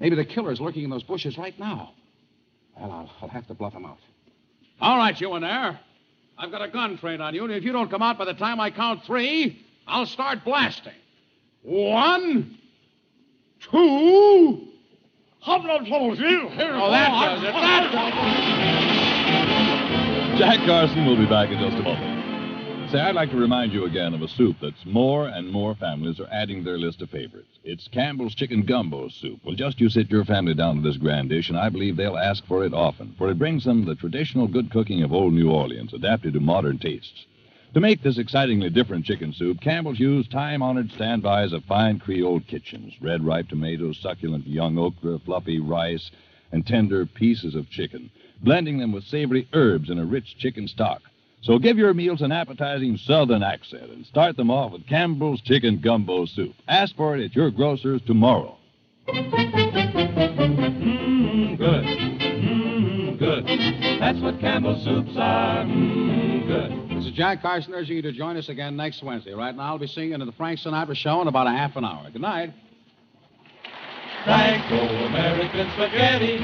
Maybe 0.00 0.16
the 0.16 0.24
killer 0.24 0.52
is 0.52 0.60
lurking 0.60 0.84
in 0.84 0.90
those 0.90 1.02
bushes 1.02 1.38
right 1.38 1.58
now. 1.58 1.92
Well, 2.78 2.90
I'll, 2.90 3.10
I'll 3.22 3.28
have 3.28 3.46
to 3.48 3.54
bluff 3.54 3.72
him 3.72 3.86
out. 3.86 3.98
All 4.80 4.98
right, 4.98 5.18
you 5.20 5.34
in 5.36 5.42
there. 5.42 5.80
I've 6.38 6.50
got 6.50 6.60
a 6.62 6.68
gun 6.68 6.98
trained 6.98 7.22
on 7.22 7.34
you, 7.34 7.44
and 7.44 7.52
if 7.52 7.64
you 7.64 7.72
don't 7.72 7.90
come 7.90 8.02
out 8.02 8.18
by 8.18 8.26
the 8.26 8.34
time 8.34 8.60
I 8.60 8.70
count 8.70 9.04
three, 9.04 9.64
I'll 9.86 10.04
start 10.06 10.44
blasting. 10.44 10.92
One, 11.62 12.58
two. 13.60 14.68
Here. 16.50 16.72
Oh, 16.74 16.86
oh, 16.86 16.90
that 16.90 17.08
does 17.08 17.42
it. 17.42 17.52
That 17.52 17.92
does 17.92 18.12
it. 20.34 20.38
Jack 20.38 20.66
Carson 20.66 21.06
will 21.06 21.16
be 21.16 21.24
back 21.26 21.48
in 21.50 21.58
just 21.58 21.76
a 21.78 21.82
moment. 21.82 22.15
Say, 22.92 23.00
I'd 23.00 23.16
like 23.16 23.32
to 23.32 23.36
remind 23.36 23.72
you 23.72 23.84
again 23.84 24.14
of 24.14 24.22
a 24.22 24.28
soup 24.28 24.58
that's 24.62 24.86
more 24.86 25.26
and 25.26 25.50
more 25.50 25.74
families 25.74 26.20
are 26.20 26.28
adding 26.30 26.62
their 26.62 26.78
list 26.78 27.02
of 27.02 27.10
favorites. 27.10 27.58
It's 27.64 27.88
Campbell's 27.88 28.36
Chicken 28.36 28.62
Gumbo 28.62 29.08
Soup. 29.08 29.40
Well, 29.44 29.56
just 29.56 29.80
you 29.80 29.88
sit 29.88 30.08
your 30.08 30.24
family 30.24 30.54
down 30.54 30.76
to 30.76 30.82
this 30.82 30.96
grand 30.96 31.30
dish, 31.30 31.48
and 31.48 31.58
I 31.58 31.68
believe 31.68 31.96
they'll 31.96 32.16
ask 32.16 32.46
for 32.46 32.64
it 32.64 32.72
often, 32.72 33.16
for 33.18 33.28
it 33.28 33.40
brings 33.40 33.64
them 33.64 33.84
the 33.84 33.96
traditional 33.96 34.46
good 34.46 34.70
cooking 34.70 35.02
of 35.02 35.12
old 35.12 35.32
New 35.32 35.50
Orleans, 35.50 35.94
adapted 35.94 36.34
to 36.34 36.40
modern 36.40 36.78
tastes. 36.78 37.26
To 37.74 37.80
make 37.80 38.04
this 38.04 38.18
excitingly 38.18 38.70
different 38.70 39.04
chicken 39.04 39.32
soup, 39.32 39.60
Campbell's 39.60 39.98
used 39.98 40.30
time 40.30 40.62
honored 40.62 40.92
standbys 40.92 41.52
of 41.52 41.64
fine 41.64 41.98
Creole 41.98 42.38
kitchens 42.38 42.94
red 43.00 43.24
ripe 43.24 43.48
tomatoes, 43.48 43.98
succulent 43.98 44.46
young 44.46 44.78
okra, 44.78 45.18
fluffy 45.18 45.58
rice, 45.58 46.12
and 46.52 46.64
tender 46.64 47.04
pieces 47.04 47.56
of 47.56 47.68
chicken, 47.68 48.10
blending 48.44 48.78
them 48.78 48.92
with 48.92 49.02
savory 49.02 49.48
herbs 49.52 49.90
in 49.90 49.98
a 49.98 50.04
rich 50.04 50.38
chicken 50.38 50.68
stock. 50.68 51.02
So 51.46 51.58
give 51.60 51.78
your 51.78 51.94
meals 51.94 52.22
an 52.22 52.32
appetizing 52.32 52.96
southern 52.96 53.44
accent 53.44 53.88
and 53.92 54.04
start 54.04 54.36
them 54.36 54.50
off 54.50 54.72
with 54.72 54.84
Campbell's 54.88 55.40
Chicken 55.42 55.80
Gumbo 55.80 56.26
Soup. 56.26 56.52
Ask 56.66 56.96
for 56.96 57.16
it 57.16 57.24
at 57.24 57.36
your 57.36 57.52
grocer's 57.52 58.02
tomorrow. 58.04 58.58
Mmm, 59.06 59.86
good. 61.56 61.84
Mmm, 61.84 63.16
good. 63.16 63.46
That's 64.00 64.18
what 64.18 64.40
Campbell's 64.40 64.82
soups 64.82 65.12
are. 65.16 65.64
Mmm, 65.64 66.48
good. 66.48 66.72
This 66.98 67.06
is 67.06 67.12
Jack 67.12 67.42
Carson 67.42 67.74
urging 67.74 67.94
you 67.94 68.02
to 68.02 68.10
join 68.10 68.36
us 68.36 68.48
again 68.48 68.76
next 68.76 69.04
Wednesday. 69.04 69.32
Right 69.32 69.54
now, 69.54 69.66
I'll 69.66 69.78
be 69.78 69.86
singing 69.86 70.14
in 70.14 70.26
the 70.26 70.32
Frank 70.32 70.58
Sinatra 70.58 70.96
Show 70.96 71.22
in 71.22 71.28
about 71.28 71.46
a 71.46 71.50
half 71.50 71.76
an 71.76 71.84
hour. 71.84 72.10
Good 72.10 72.22
night. 72.22 72.52
Franco-American 74.24 75.70
spaghetti. 75.76 76.40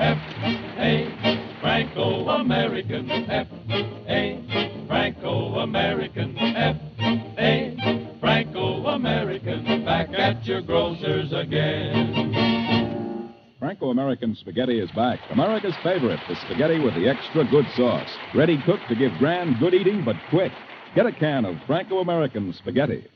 F-A. 0.00 1.43
Franco-American. 1.64 3.10
F-A. 3.10 4.84
Franco-American. 4.86 6.38
F-A. 6.38 8.16
Franco-American. 8.20 9.82
Back 9.82 10.10
at 10.12 10.44
your 10.44 10.60
grocer's 10.60 11.32
again. 11.32 13.32
Franco 13.58 13.88
American 13.88 14.36
spaghetti 14.36 14.78
is 14.78 14.90
back. 14.90 15.18
America's 15.30 15.74
favorite, 15.82 16.20
the 16.28 16.36
spaghetti 16.44 16.80
with 16.80 16.94
the 16.96 17.08
extra 17.08 17.50
good 17.50 17.64
sauce. 17.74 18.10
Ready 18.34 18.60
cooked 18.66 18.86
to 18.90 18.94
give 18.94 19.12
grand 19.18 19.58
good 19.58 19.72
eating, 19.72 20.04
but 20.04 20.16
quick. 20.28 20.52
Get 20.94 21.06
a 21.06 21.12
can 21.12 21.46
of 21.46 21.56
Franco 21.66 22.00
American 22.00 22.52
spaghetti. 22.52 23.06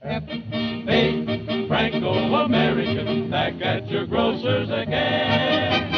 F-A. 0.00 1.66
Franco-American. 1.66 3.30
Back 3.32 3.54
at 3.62 3.88
your 3.88 4.06
grocer's 4.06 4.70
again. 4.70 5.97